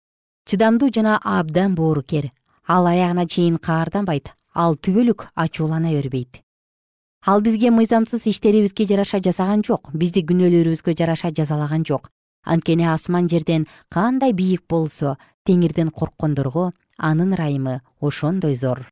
чыдамдуу 0.50 0.90
жана 0.90 1.20
абдан 1.24 1.76
боорукер 1.76 2.32
ал 2.68 2.90
аягына 2.90 3.28
чейин 3.28 3.62
каарданбайт 3.62 4.34
ал 4.54 4.76
түбөлүк 4.76 5.30
ачуулана 5.36 5.94
бербейт. 5.94 6.42
Ал 7.26 7.46
бизге 7.46 7.70
мыйзамсыз 7.70 8.26
иштерибизге 8.28 8.90
жараша 8.90 9.22
жасаган 9.22 9.62
жок 9.64 9.94
бизди 9.94 10.26
күнөөлөрүбүзгө 10.26 10.98
жараша 10.98 11.32
жазалаган 11.32 11.86
жок 11.86 12.10
анткени 12.44 12.86
асман 12.88 13.30
жерден 13.30 13.68
кандай 13.90 14.34
бийик 14.34 14.64
болсо 14.70 15.18
теңирден 15.48 15.92
корккондорго 15.92 16.72
анын 16.98 17.34
ырайымы 17.34 17.82
ошондой 18.02 18.56
зор. 18.56 18.88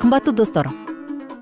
Кымбаттуу 0.00 0.34
достор 0.34 0.68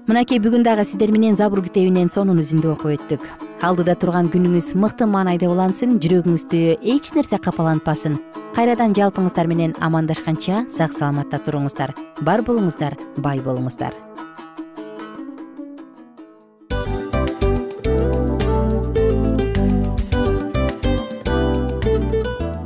мынакей 0.07 0.39
бүгүн 0.41 0.63
дагы 0.65 0.85
сиздер 0.85 1.13
менен 1.13 1.37
забур 1.37 1.63
китебинен 1.65 2.11
сонун 2.13 2.41
үзүндү 2.41 2.73
окуп 2.73 2.95
өттүк. 2.97 3.27
Алдыда 3.65 3.95
турган 3.97 4.29
күнүңүз 4.33 4.75
мыкты 4.77 5.09
маанайда 5.09 5.49
улансын 5.49 5.99
жүрөгүңүздү 6.01 6.63
эч 6.95 7.13
нерсе 7.17 7.41
капалантпасын 7.41 8.19
кайрадан 8.57 8.97
жалпыңыздар 8.97 9.49
менен 9.49 9.77
амандашканча 9.81 10.67
сак 10.73 10.93
саламатта 10.97 11.41
туруңуздар. 11.45 11.95
Бар 12.21 12.45
болуңуздар 12.45 12.99
бай 13.17 13.41
болуңуздар 13.41 14.14